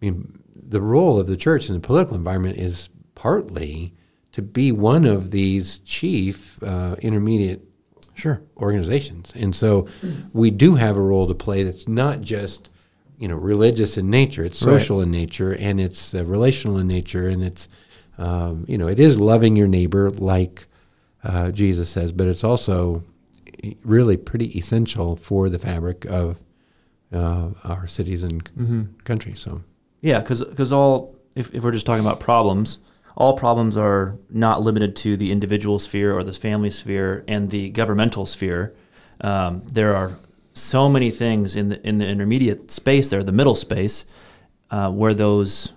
I 0.00 0.06
mean, 0.06 0.42
the 0.54 0.80
role 0.80 1.20
of 1.20 1.26
the 1.26 1.36
church 1.36 1.68
in 1.68 1.74
the 1.74 1.80
political 1.80 2.16
environment 2.16 2.58
is 2.58 2.88
partly 3.14 3.92
to 4.34 4.42
be 4.42 4.70
one 4.72 5.04
of 5.04 5.30
these 5.30 5.78
chief 5.78 6.62
uh, 6.62 6.96
intermediate 7.00 7.62
Sure. 8.16 8.40
organizations. 8.58 9.32
And 9.34 9.54
so 9.56 9.88
we 10.32 10.50
do 10.52 10.76
have 10.76 10.96
a 10.96 11.00
role 11.00 11.26
to 11.26 11.34
play 11.34 11.64
that's 11.64 11.88
not 11.88 12.20
just, 12.20 12.70
you 13.18 13.26
know, 13.26 13.34
religious 13.34 13.98
in 13.98 14.08
nature, 14.10 14.44
it's 14.44 14.60
Right. 14.62 14.72
social 14.80 15.00
in 15.00 15.10
nature 15.10 15.52
and 15.52 15.80
it's 15.80 16.14
uh, 16.14 16.24
relational 16.24 16.78
in 16.78 16.86
nature 16.86 17.26
and 17.28 17.42
it's, 17.42 17.68
um, 18.18 18.64
you 18.68 18.78
know, 18.78 18.86
it 18.86 19.00
is 19.00 19.18
loving 19.18 19.56
your 19.56 19.66
neighbor 19.66 20.10
like 20.12 20.66
uh, 21.24 21.50
Jesus 21.50 21.88
says, 21.88 22.12
but 22.12 22.28
it's 22.28 22.44
also 22.44 23.02
really 23.84 24.16
pretty 24.16 24.56
essential 24.58 25.16
for 25.16 25.48
the 25.48 25.58
fabric 25.58 26.04
of 26.06 26.38
uh, 27.12 27.48
our 27.64 27.86
cities 27.88 28.22
and 28.22 28.44
Mm-hmm. 28.54 28.82
countries. 29.04 29.40
So, 29.40 29.62
Yeah, 30.02 30.20
because 30.20 30.72
all 30.72 31.16
if, 31.34 31.52
if 31.54 31.64
we're 31.64 31.72
just 31.72 31.86
talking 31.86 32.04
about 32.04 32.20
problems, 32.20 32.78
all 33.16 33.36
problems 33.36 33.76
are 33.76 34.18
not 34.30 34.62
limited 34.62 34.96
to 34.96 35.16
the 35.16 35.30
individual 35.30 35.78
sphere 35.78 36.16
or 36.16 36.24
the 36.24 36.32
family 36.32 36.70
sphere 36.70 37.24
and 37.28 37.50
the 37.50 37.70
governmental 37.70 38.26
sphere. 38.26 38.74
Um, 39.20 39.62
there 39.72 39.94
are 39.94 40.18
so 40.52 40.88
many 40.88 41.10
things 41.10 41.56
in 41.56 41.68
the 41.68 41.86
in 41.86 41.98
the 41.98 42.06
intermediate 42.06 42.70
space 42.70 43.10
there, 43.10 43.22
the 43.22 43.32
middle 43.32 43.54
space, 43.54 44.04
uh, 44.70 44.90
where 44.90 45.14
those 45.14 45.72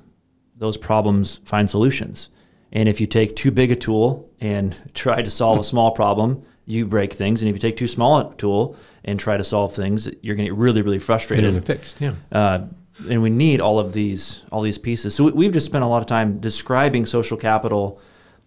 those 0.55 0.77
problems 0.77 1.37
find 1.45 1.69
solutions. 1.69 2.29
And 2.71 2.89
if 2.89 2.99
you 2.99 3.07
take 3.07 3.35
too 3.35 3.51
big 3.51 3.71
a 3.71 3.75
tool 3.75 4.29
and 4.39 4.75
try 4.93 5.21
to 5.21 5.29
solve 5.29 5.59
a 5.59 5.63
small 5.63 5.91
problem, 5.91 6.43
you 6.65 6.85
break 6.85 7.13
things. 7.13 7.41
And 7.41 7.49
if 7.49 7.55
you 7.55 7.59
take 7.59 7.77
too 7.77 7.87
small 7.87 8.19
a 8.19 8.35
tool 8.35 8.75
and 9.05 9.19
try 9.19 9.37
to 9.37 9.43
solve 9.43 9.73
things, 9.73 10.09
you're 10.21 10.35
going 10.35 10.45
to 10.45 10.51
get 10.51 10.57
really, 10.57 10.81
really 10.81 10.99
frustrated 10.99 11.55
it 11.55 11.65
fixed. 11.65 12.01
Yeah. 12.01 12.15
uh, 12.31 12.67
and 13.09 13.21
we 13.21 13.29
need 13.29 13.61
all 13.61 13.79
of 13.79 13.93
these 13.93 14.43
all 14.51 14.61
these 14.61 14.77
pieces. 14.77 15.15
So 15.15 15.25
we, 15.25 15.31
we've 15.31 15.51
just 15.51 15.65
spent 15.65 15.83
a 15.83 15.87
lot 15.87 16.01
of 16.01 16.07
time 16.07 16.39
describing 16.39 17.05
social 17.05 17.37
capital. 17.37 17.99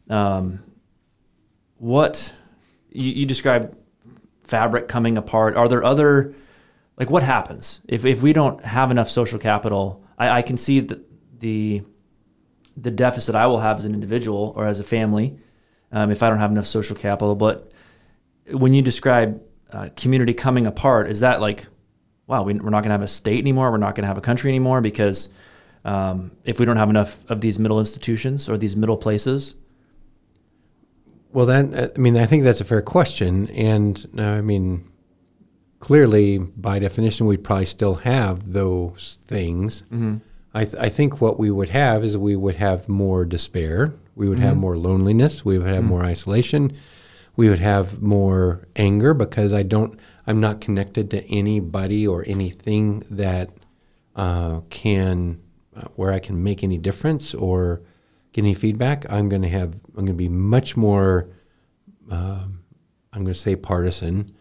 Um, 0.09 0.63
what 1.79 2.35
you, 2.91 3.11
you 3.13 3.27
describe 3.27 3.77
fabric 4.45 4.89
coming 4.89 5.17
apart. 5.17 5.57
Are 5.57 5.69
there 5.69 5.85
other 5.85 6.35
like 6.99 7.11
what 7.11 7.23
happens 7.23 7.81
if 7.87 8.05
if 8.05 8.23
we 8.23 8.33
don't 8.33 8.63
have 8.65 8.91
enough 8.91 9.09
social 9.09 9.39
capital? 9.39 10.05
I, 10.19 10.39
I 10.39 10.43
can 10.43 10.57
see 10.57 10.81
the, 10.81 11.03
the 11.39 11.83
the 12.77 12.91
deficit 12.91 13.35
I 13.35 13.47
will 13.47 13.61
have 13.61 13.79
as 13.79 13.85
an 13.85 13.95
individual 13.95 14.53
or 14.57 14.67
as 14.67 14.81
a 14.81 14.85
family 14.85 15.39
um, 15.93 16.11
if 16.11 16.23
I 16.23 16.29
don't 16.29 16.39
have 16.39 16.51
enough 16.51 16.67
social 16.67 16.97
capital. 16.97 17.35
But 17.35 17.71
when 18.51 18.75
you 18.75 18.83
describe 18.83 19.43
uh, 19.73 19.89
community 19.97 20.35
coming 20.35 20.67
apart, 20.67 21.09
is 21.09 21.21
that 21.21 21.41
like 21.41 21.67
wow, 22.31 22.45
we, 22.45 22.55
we're 22.55 22.71
not 22.71 22.83
going 22.83 22.91
to 22.91 22.95
have 22.95 23.03
a 23.03 23.09
state 23.09 23.41
anymore. 23.41 23.73
We're 23.73 23.79
not 23.79 23.97
going 23.97 24.05
to 24.05 24.09
have 24.09 24.17
a 24.17 24.23
country 24.23 24.51
anymore 24.51 24.81
because 24.81 25.29
um, 25.85 26.31
if 26.45 26.61
we 26.61 26.65
don't 26.65 26.77
have 26.77 26.89
enough 26.89 27.29
of 27.29 27.41
these 27.41 27.59
middle 27.59 27.81
institutions 27.81 28.49
or 28.49 28.57
these 28.57 28.77
middle 28.77 28.97
places. 28.97 29.57
Well, 31.33 31.47
that 31.47 31.93
I 31.97 31.99
mean, 31.99 32.17
I 32.17 32.27
think 32.27 32.45
that's 32.45 32.61
a 32.61 32.65
fair 32.65 32.83
question, 32.83 33.49
and 33.51 34.09
uh, 34.19 34.23
I 34.23 34.41
mean, 34.41 34.89
clearly, 35.81 36.39
by 36.39 36.79
definition, 36.79 37.27
we'd 37.27 37.45
probably 37.45 37.67
still 37.67 37.97
have 37.97 38.53
those 38.53 39.19
things. 39.27 39.83
Mm-hmm. 39.83 40.17
I, 40.55 40.65
th- 40.65 40.77
I 40.81 40.89
think 40.89 41.21
what 41.21 41.39
we 41.39 41.51
would 41.51 41.69
have 41.69 42.03
is 42.03 42.19
we 42.19 42.35
would 42.35 42.57
have 42.57 42.89
more 42.89 43.25
despair. 43.25 43.93
We 44.17 44.29
would 44.29 44.41
have 44.41 44.57
more 44.57 44.77
loneliness. 44.77 45.45
We 45.45 45.59
would 45.59 45.69
have 45.69 45.85
more 45.85 46.05
isolation. 46.05 46.77
We 47.37 47.49
would 47.49 47.61
have 47.61 48.03
more 48.03 48.67
anger 48.75 49.15
because 49.15 49.53
I 49.53 49.63
don't. 49.63 49.99
I'm 50.27 50.41
not 50.41 50.61
connected 50.61 51.11
to 51.11 51.25
anybody 51.27 52.07
or 52.07 52.25
anything 52.27 53.05
that 53.11 53.51
uh, 54.17 54.61
can 54.71 55.41
uh, 55.77 55.89
where 55.97 56.13
I 56.13 56.19
can 56.19 56.43
make 56.43 56.65
any 56.65 56.79
difference 56.79 57.35
or 57.35 57.83
get 58.33 58.43
any 58.43 58.55
feedback, 58.55 59.11
I'm 59.11 59.29
going 59.29 59.43
to 59.43 59.49
have 59.49 59.75
I'm 59.75 59.95
going 59.95 60.07
to 60.07 60.13
be 60.15 60.29
much 60.29 60.77
more 60.77 61.29
um, 62.11 62.63
I'm 63.13 63.25
going 63.25 63.35
to 63.35 63.41
say 63.41 63.57
partisan 63.57 64.35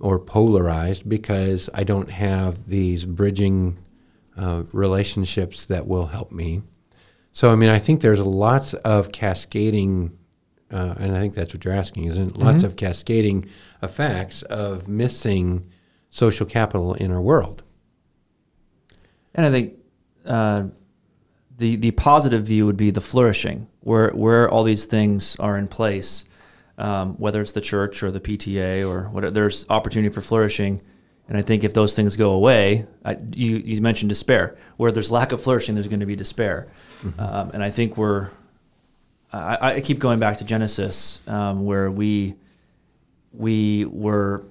or 0.00 0.18
polarized 0.18 1.08
because 1.08 1.70
I 1.72 1.84
don't 1.84 2.10
have 2.10 2.66
these 2.68 3.04
bridging 3.04 3.78
uh, 4.36 4.64
relationships 4.72 5.66
that 5.66 5.86
will 5.86 6.06
help 6.06 6.32
me. 6.32 6.62
So 7.32 7.52
I 7.52 7.54
mean, 7.54 7.68
I 7.68 7.78
think 7.78 8.00
there's 8.00 8.20
lots 8.20 8.74
of 8.74 9.12
cascading, 9.12 10.18
uh, 10.70 10.94
and 10.98 11.16
I 11.16 11.20
think 11.20 11.34
that's 11.34 11.52
what 11.52 11.64
you're 11.64 11.74
asking, 11.74 12.04
isn't 12.04 12.30
it? 12.30 12.36
Lots 12.36 12.62
of 12.62 12.76
cascading 12.76 13.46
effects 13.82 14.42
of 14.42 14.88
missing 14.88 15.66
social 16.10 16.46
capital 16.46 16.94
in 16.94 17.10
our 17.10 17.20
world. 17.20 17.62
And 19.34 19.46
I 19.46 19.50
think 19.50 19.74
uh, 20.24 20.64
the 21.58 21.76
the 21.76 21.90
positive 21.92 22.44
view 22.44 22.66
would 22.66 22.76
be 22.76 22.90
the 22.90 23.00
flourishing, 23.00 23.68
where 23.80 24.10
where 24.10 24.50
all 24.50 24.62
these 24.64 24.84
things 24.86 25.36
are 25.38 25.56
in 25.56 25.68
place, 25.68 26.24
um, 26.78 27.14
whether 27.14 27.40
it's 27.40 27.52
the 27.52 27.60
church 27.60 28.02
or 28.02 28.10
the 28.10 28.20
PTA 28.20 28.88
or 28.88 29.08
whatever. 29.08 29.30
There's 29.30 29.66
opportunity 29.68 30.12
for 30.12 30.20
flourishing, 30.20 30.82
and 31.28 31.38
I 31.38 31.42
think 31.42 31.62
if 31.64 31.74
those 31.74 31.94
things 31.94 32.16
go 32.16 32.32
away, 32.32 32.86
I, 33.04 33.18
you 33.32 33.56
you 33.58 33.80
mentioned 33.80 34.08
despair. 34.08 34.56
Where 34.76 34.90
there's 34.90 35.10
lack 35.10 35.32
of 35.32 35.42
flourishing, 35.42 35.74
there's 35.74 35.88
going 35.88 36.00
to 36.00 36.06
be 36.06 36.16
despair, 36.16 36.68
um, 37.18 37.50
and 37.54 37.62
I 37.62 37.70
think 37.70 37.96
we're. 37.96 38.30
I, 39.32 39.74
I 39.76 39.80
keep 39.80 39.98
going 39.98 40.18
back 40.18 40.38
to 40.38 40.44
Genesis, 40.44 41.20
um, 41.26 41.64
where 41.64 41.90
we 41.90 42.34
we 43.32 43.84
were 43.84 44.44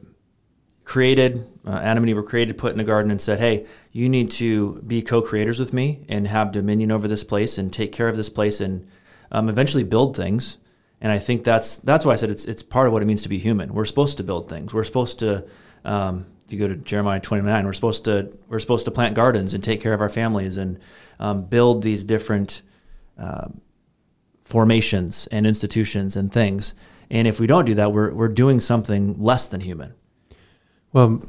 created, 0.86 1.46
uh, 1.68 1.80
Adam 1.84 2.04
and 2.04 2.10
Eve 2.10 2.16
were 2.16 2.24
created, 2.24 2.58
put 2.58 2.74
in 2.74 2.80
a 2.80 2.84
garden, 2.84 3.12
and 3.12 3.20
said, 3.20 3.40
"Hey, 3.40 3.66
you 3.92 4.08
need 4.08 4.32
to 4.32 4.82
be 4.82 5.02
co-creators 5.02 5.60
with 5.60 5.74
me 5.74 6.06
and 6.08 6.28
have 6.28 6.52
dominion 6.52 6.92
over 6.92 7.08
this 7.08 7.24
place 7.24 7.58
and 7.58 7.74
take 7.74 7.92
care 7.92 8.08
of 8.08 8.16
this 8.16 8.30
place 8.30 8.62
and 8.62 8.88
um, 9.32 9.50
eventually 9.50 9.84
build 9.84 10.16
things." 10.16 10.58
And 11.02 11.12
I 11.12 11.20
think 11.20 11.44
that's 11.44 11.80
that's 11.80 12.06
why 12.06 12.14
I 12.14 12.16
said 12.16 12.32
it's 12.32 12.46
it's 12.46 12.64
part 12.64 12.88
of 12.88 12.94
what 12.94 13.02
it 13.02 13.06
means 13.06 13.24
to 13.24 13.30
be 13.30 13.38
human. 13.38 13.74
We're 13.74 13.86
supposed 13.86 14.18
to 14.18 14.24
build 14.24 14.50
things. 14.50 14.74
We're 14.74 14.84
supposed 14.84 15.20
to. 15.20 15.46
Um, 15.86 16.26
if 16.46 16.54
you 16.54 16.60
go 16.60 16.68
to 16.68 16.76
Jeremiah 16.76 17.20
29, 17.20 17.66
we're 17.66 17.74
supposed 17.74 18.06
to 18.06 18.36
we're 18.48 18.60
supposed 18.60 18.86
to 18.86 18.92
plant 18.92 19.14
gardens 19.14 19.54
and 19.54 19.64
take 19.64 19.82
care 19.82 19.94
of 19.94 20.02
our 20.02 20.10
families 20.10 20.58
and 20.58 20.80
um, 21.20 21.44
build 21.44 21.84
these 21.84 22.04
different 22.04 22.64
um, 23.20 23.62
formations 24.50 25.28
and 25.32 25.46
institutions 25.46 26.16
and 26.16 26.34
things. 26.34 26.74
And 27.12 27.28
if 27.28 27.40
we 27.40 27.46
don't 27.46 27.66
do 27.66 27.76
that, 27.76 27.94
we're 27.94 28.12
we're 28.12 28.28
doing 28.28 28.60
something 28.60 29.22
less 29.22 29.46
than 29.48 29.62
human. 29.62 29.94
Well, 30.92 31.22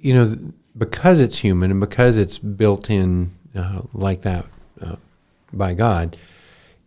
you 0.00 0.14
know, 0.14 0.36
because 0.76 1.20
it's 1.20 1.38
human 1.38 1.70
and 1.70 1.80
because 1.80 2.16
it's 2.16 2.38
built 2.38 2.88
in 2.88 3.34
uh, 3.54 3.82
like 3.92 4.22
that 4.22 4.46
uh, 4.80 4.96
by 5.52 5.74
God, 5.74 6.16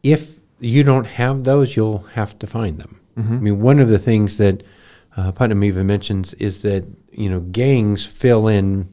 if 0.02 0.40
you 0.60 0.84
don't 0.84 1.06
have 1.06 1.44
those, 1.44 1.76
you'll 1.76 2.00
have 2.14 2.40
to 2.40 2.48
find 2.48 2.80
them. 2.80 3.00
I 3.18 3.22
mean, 3.22 3.62
one 3.62 3.80
of 3.80 3.88
the 3.88 4.00
things 4.00 4.38
that 4.38 4.64
uh, 5.16 5.32
Putnam 5.32 5.64
even 5.64 5.86
mentions 5.86 6.34
is 6.36 6.64
that 6.64 6.86
you 7.12 7.30
know 7.30 7.40
gangs 7.40 8.04
fill 8.04 8.48
in 8.48 8.90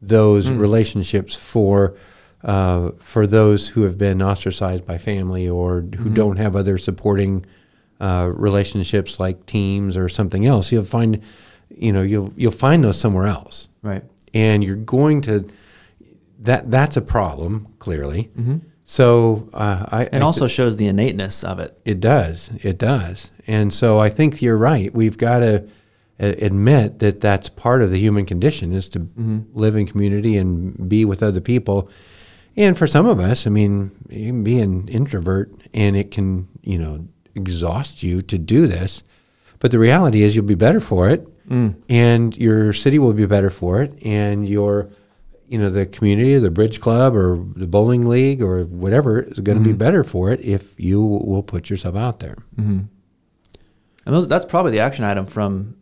those 0.00 0.48
relationships 0.48 1.34
for 1.34 1.94
uh, 2.46 2.92
for 2.98 3.26
those 3.26 3.68
who 3.68 3.82
have 3.82 3.98
been 3.98 4.22
ostracized 4.22 4.86
by 4.86 4.96
family 4.98 5.46
or 5.48 5.82
who 5.98 6.08
don't 6.10 6.36
have 6.38 6.56
other 6.56 6.78
supporting 6.78 7.44
uh, 8.00 8.30
relationships 8.32 9.18
like 9.20 9.44
teams 9.46 9.96
or 9.96 10.08
something 10.08 10.46
else. 10.46 10.70
You'll 10.72 10.84
find, 10.84 11.20
you 11.70 11.92
know, 11.92 12.02
you'll 12.02 12.32
you'll 12.36 12.52
find 12.52 12.82
those 12.84 12.98
somewhere 12.98 13.26
else, 13.26 13.68
Right. 13.82 14.04
and 14.32 14.62
you're 14.64 14.76
going 14.76 15.20
to 15.22 15.46
that 16.40 16.70
that's 16.70 16.96
a 16.96 17.02
problem 17.02 17.66
clearly. 17.80 18.30
So 18.84 19.48
uh, 19.52 19.84
I 19.90 20.04
And 20.12 20.22
I 20.22 20.26
also 20.26 20.46
shows 20.46 20.76
the 20.76 20.86
innateness 20.86 21.42
of 21.42 21.58
it. 21.58 21.76
it 21.84 21.98
does. 21.98 22.50
It 22.62 22.78
does. 22.78 23.32
And 23.48 23.74
so 23.74 23.98
I 23.98 24.08
think 24.10 24.40
you're 24.40 24.56
right. 24.56 24.94
We've 24.94 25.18
got 25.18 25.40
to 25.40 25.66
admit 26.20 27.00
that 27.00 27.20
that's 27.20 27.48
part 27.48 27.82
of 27.82 27.90
the 27.90 27.98
human 27.98 28.24
condition 28.26 28.72
is 28.72 28.88
to 28.90 29.06
live 29.54 29.74
in 29.76 29.86
community 29.86 30.36
and 30.36 30.88
be 30.88 31.04
with 31.04 31.22
other 31.22 31.40
people. 31.40 31.90
And 32.56 32.76
for 32.76 32.86
some 32.86 33.06
of 33.06 33.20
us, 33.20 33.46
I 33.46 33.50
mean, 33.50 33.90
you 34.08 34.26
can 34.26 34.44
be 34.44 34.60
an 34.60 34.88
introvert 34.88 35.52
and 35.74 35.96
it 35.96 36.10
can, 36.10 36.48
you 36.62 36.78
know, 36.78 37.06
exhaust 37.34 38.02
you 38.02 38.22
to 38.22 38.38
do 38.38 38.66
this. 38.66 39.02
But 39.58 39.70
the 39.70 39.78
reality 39.78 40.22
is 40.22 40.34
you'll 40.34 40.44
be 40.46 40.54
better 40.54 40.80
for 40.80 41.08
it 41.10 41.26
mm. 41.48 41.74
and 41.88 42.36
your 42.36 42.72
city 42.72 42.98
will 42.98 43.12
be 43.12 43.26
better 43.26 43.50
for 43.50 43.82
it 43.82 43.98
and 44.04 44.48
your 44.48 44.90
you 45.48 45.58
know 45.58 45.70
the 45.70 45.86
community 45.86 46.34
or 46.34 46.40
the 46.40 46.50
bridge 46.50 46.80
club 46.80 47.14
or 47.14 47.36
the 47.54 47.66
bowling 47.66 48.06
league 48.06 48.42
or 48.42 48.64
whatever 48.64 49.20
is 49.20 49.40
going 49.40 49.56
to 49.56 49.62
be 49.62 49.70
mm-hmm. 49.70 49.78
better 49.78 50.02
for 50.02 50.32
it 50.32 50.40
if 50.40 50.78
you 50.78 51.00
will 51.00 51.42
put 51.42 51.70
yourself 51.70 51.94
out 51.94 52.18
there. 52.18 52.36
Mm-hmm. 52.56 52.80
And 54.06 54.14
those, 54.14 54.28
that's 54.28 54.44
probably 54.44 54.72
the 54.72 54.80
action 54.80 55.04
item 55.04 55.26
from 55.26 55.76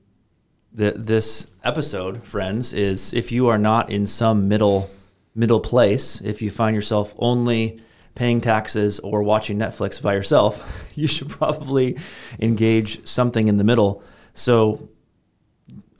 the, 0.72 0.92
this 0.92 1.46
episode, 1.62 2.22
friends, 2.22 2.72
is 2.72 3.12
if 3.12 3.32
you 3.32 3.48
are 3.48 3.58
not 3.58 3.90
in 3.90 4.06
some 4.06 4.48
middle 4.48 4.90
middle 5.34 5.60
place, 5.60 6.20
if 6.20 6.42
you 6.42 6.50
find 6.50 6.74
yourself 6.74 7.14
only 7.18 7.80
paying 8.14 8.40
taxes 8.40 9.00
or 9.00 9.22
watching 9.22 9.58
Netflix 9.58 10.00
by 10.00 10.14
yourself, 10.14 10.92
you 10.94 11.06
should 11.06 11.28
probably 11.28 11.98
engage 12.40 13.06
something 13.06 13.48
in 13.48 13.56
the 13.56 13.64
middle. 13.64 14.02
So 14.34 14.88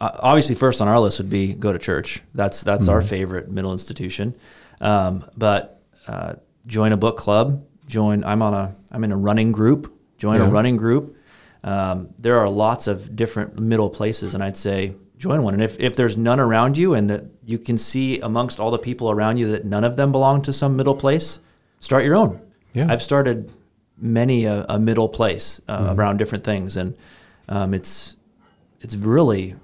obviously 0.01 0.55
first 0.55 0.81
on 0.81 0.88
our 0.88 1.01
list 1.01 1.18
would 1.18 1.31
be 1.31 1.55
go 1.55 1.73
to 1.73 1.79
church. 1.79 2.23
That's 2.35 2.62
that's 2.62 2.88
our 2.88 3.01
favorite 3.01 3.51
middle 3.51 3.73
institution. 3.73 4.35
Um, 4.81 5.25
but 5.37 5.83
uh, 6.07 6.35
join 6.66 6.92
a 6.92 6.97
book 6.97 7.16
club. 7.16 7.66
Join. 7.87 8.25
I'm 8.25 8.42
on 8.42 8.55
a. 8.55 8.77
I'm 8.90 9.05
in 9.05 9.12
a 9.12 9.16
running 9.16 9.53
group. 9.53 9.92
Join 10.18 10.40
a 10.40 10.49
running 10.49 10.77
group. 10.77 11.16
Um, 11.62 12.11
there 12.18 12.38
are 12.38 12.49
lots 12.49 12.87
of 12.87 13.16
different 13.16 13.59
middle 13.59 13.90
places, 13.90 14.35
and 14.35 14.42
I'd 14.42 14.57
say 14.57 14.94
join 15.16 15.42
one. 15.42 15.55
And 15.55 15.62
if, 15.62 15.79
if 15.81 15.96
there's 15.96 16.16
none 16.16 16.40
around 16.40 16.77
you, 16.77 16.94
and 16.94 17.09
that 17.11 17.24
you 17.44 17.59
can 17.59 17.79
see 17.79 18.20
amongst 18.20 18.61
all 18.61 18.70
the 18.70 18.79
people 18.79 19.11
around 19.11 19.38
you 19.38 19.50
that 19.50 19.64
none 19.64 19.85
of 19.85 19.96
them 19.96 20.12
belong 20.12 20.42
to 20.42 20.53
some 20.53 20.77
middle 20.77 20.94
place, 20.94 21.40
start 21.81 22.05
your 22.05 22.14
own. 22.14 22.40
Yeah. 22.72 22.87
I've 22.90 23.03
started 23.03 23.50
many 23.96 24.44
a, 24.44 24.66
a 24.68 24.79
middle 24.79 25.09
place 25.09 25.61
uh, 25.68 25.94
around 25.96 26.18
different 26.18 26.44
things, 26.44 26.77
and 26.77 26.96
um, 27.48 27.74
it's 27.74 28.16
it's 28.81 28.96
really 28.96 29.55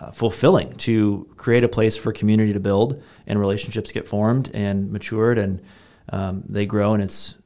uh, 0.00 0.10
fulfilling 0.10 0.72
to 0.74 1.28
create 1.36 1.64
a 1.64 1.68
place 1.68 1.96
for 1.96 2.12
community 2.12 2.52
to 2.52 2.60
build 2.60 3.02
and 3.26 3.40
relationships 3.40 3.90
get 3.90 4.06
formed 4.06 4.50
and 4.54 4.92
matured 4.92 5.38
and 5.38 5.60
um, 6.10 6.44
they 6.48 6.66
grow. 6.66 6.94
And 6.94 7.02
it's 7.02 7.36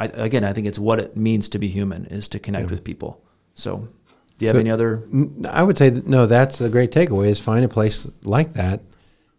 I, 0.00 0.06
again, 0.06 0.44
I 0.44 0.54
think 0.54 0.66
it's 0.66 0.78
what 0.78 0.98
it 0.98 1.16
means 1.16 1.50
to 1.50 1.58
be 1.58 1.68
human 1.68 2.06
is 2.06 2.28
to 2.30 2.38
connect 2.38 2.70
with 2.70 2.82
people. 2.82 3.22
So, 3.54 3.88
do 4.40 4.46
you 4.46 4.48
have 4.48 4.56
So- 4.56 4.60
any 4.60 4.70
other? 4.70 5.02
I 5.48 5.62
would 5.62 5.76
say 5.76 5.90
no. 6.06 6.24
That's 6.26 6.60
a 6.62 6.70
great 6.70 6.90
takeaway: 6.90 7.28
is 7.28 7.38
find 7.38 7.62
a 7.64 7.68
place 7.68 8.06
like 8.24 8.54
that 8.54 8.80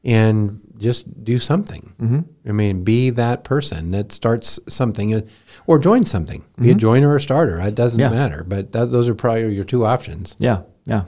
and 0.06 0.60
just 0.78 1.24
do 1.24 1.40
something. 1.40 1.92
Mm-hmm. 2.00 2.20
I 2.50 2.52
mean, 2.52 2.84
be 2.84 3.10
that 3.10 3.44
person 3.44 3.90
that 3.92 4.12
starts 4.12 4.60
something, 4.70 5.14
uh, 5.14 5.22
or 5.68 5.80
join 5.80 6.06
something. 6.06 6.46
Be 6.60 6.70
a 6.72 6.76
joiner 6.76 7.10
or 7.10 7.16
a 7.16 7.22
starter. 7.22 7.60
It 7.60 7.74
doesn't 7.76 8.00
Mm-hmm. 8.00 8.14
Yeah. 8.14 8.20
matter. 8.20 8.44
But 8.48 8.72
that, 8.74 8.92
those 8.92 9.10
are 9.10 9.16
probably 9.16 9.56
your 9.56 9.64
two 9.64 9.86
options. 9.86 10.36
Yeah, 10.38 10.62
yeah. 10.86 11.06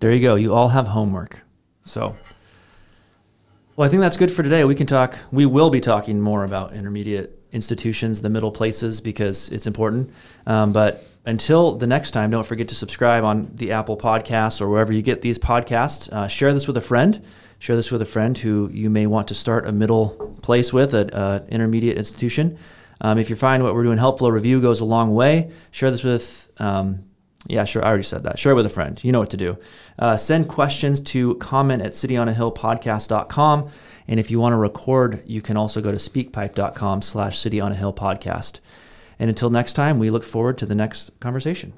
There 0.00 0.12
you 0.12 0.20
go. 0.20 0.34
You 0.34 0.52
all 0.54 0.68
have 0.68 0.88
homework. 0.88 1.42
So, 1.86 2.16
well, 3.76 3.86
I 3.86 3.90
think 3.90 4.00
that's 4.02 4.16
good 4.18 4.30
for 4.30 4.42
today. 4.42 4.64
We 4.64 4.74
can 4.74 4.86
talk. 4.86 5.18
We 5.32 5.46
will 5.46 5.70
be 5.70 5.80
talking 5.80 6.20
more 6.20 6.44
about 6.44 6.74
intermediate 6.74 7.39
institutions, 7.52 8.22
the 8.22 8.30
middle 8.30 8.52
places, 8.52 9.00
because 9.00 9.48
it's 9.50 9.66
important. 9.66 10.10
Um, 10.46 10.72
but 10.72 11.04
until 11.26 11.76
the 11.76 11.86
next 11.86 12.12
time, 12.12 12.30
don't 12.30 12.46
forget 12.46 12.68
to 12.68 12.74
subscribe 12.74 13.24
on 13.24 13.50
the 13.54 13.72
Apple 13.72 13.96
Podcasts 13.96 14.60
or 14.60 14.68
wherever 14.68 14.92
you 14.92 15.02
get 15.02 15.20
these 15.20 15.38
podcasts. 15.38 16.10
Uh, 16.12 16.28
share 16.28 16.52
this 16.52 16.66
with 16.66 16.76
a 16.76 16.80
friend. 16.80 17.24
Share 17.58 17.76
this 17.76 17.90
with 17.90 18.00
a 18.00 18.06
friend 18.06 18.36
who 18.38 18.70
you 18.72 18.88
may 18.88 19.06
want 19.06 19.28
to 19.28 19.34
start 19.34 19.66
a 19.66 19.72
middle 19.72 20.34
place 20.40 20.72
with, 20.72 20.94
an 20.94 21.46
intermediate 21.48 21.98
institution. 21.98 22.58
Um, 23.02 23.18
if 23.18 23.28
you 23.28 23.36
find 23.36 23.62
what 23.62 23.74
we're 23.74 23.84
doing 23.84 23.98
helpful, 23.98 24.28
a 24.28 24.32
review 24.32 24.60
goes 24.60 24.80
a 24.80 24.86
long 24.86 25.14
way. 25.14 25.50
Share 25.70 25.90
this 25.90 26.02
with, 26.02 26.50
um, 26.58 27.04
yeah, 27.46 27.64
sure, 27.64 27.84
I 27.84 27.88
already 27.88 28.02
said 28.02 28.22
that. 28.22 28.38
Share 28.38 28.52
it 28.52 28.54
with 28.54 28.66
a 28.66 28.70
friend. 28.70 29.02
You 29.04 29.12
know 29.12 29.20
what 29.20 29.30
to 29.30 29.36
do. 29.36 29.58
Uh, 29.98 30.16
send 30.16 30.48
questions 30.48 31.00
to 31.02 31.34
comment 31.36 31.82
at 31.82 31.92
cityonahillpodcast.com. 31.92 33.70
And 34.10 34.18
if 34.18 34.28
you 34.28 34.40
want 34.40 34.54
to 34.54 34.56
record, 34.56 35.22
you 35.24 35.40
can 35.40 35.56
also 35.56 35.80
go 35.80 35.92
to 35.92 35.96
speakpipe.com 35.96 37.00
slash 37.00 37.38
city 37.38 37.60
on 37.60 37.70
a 37.70 37.76
hill 37.76 37.92
podcast. 37.92 38.58
And 39.20 39.30
until 39.30 39.50
next 39.50 39.74
time, 39.74 40.00
we 40.00 40.10
look 40.10 40.24
forward 40.24 40.58
to 40.58 40.66
the 40.66 40.74
next 40.74 41.18
conversation. 41.20 41.74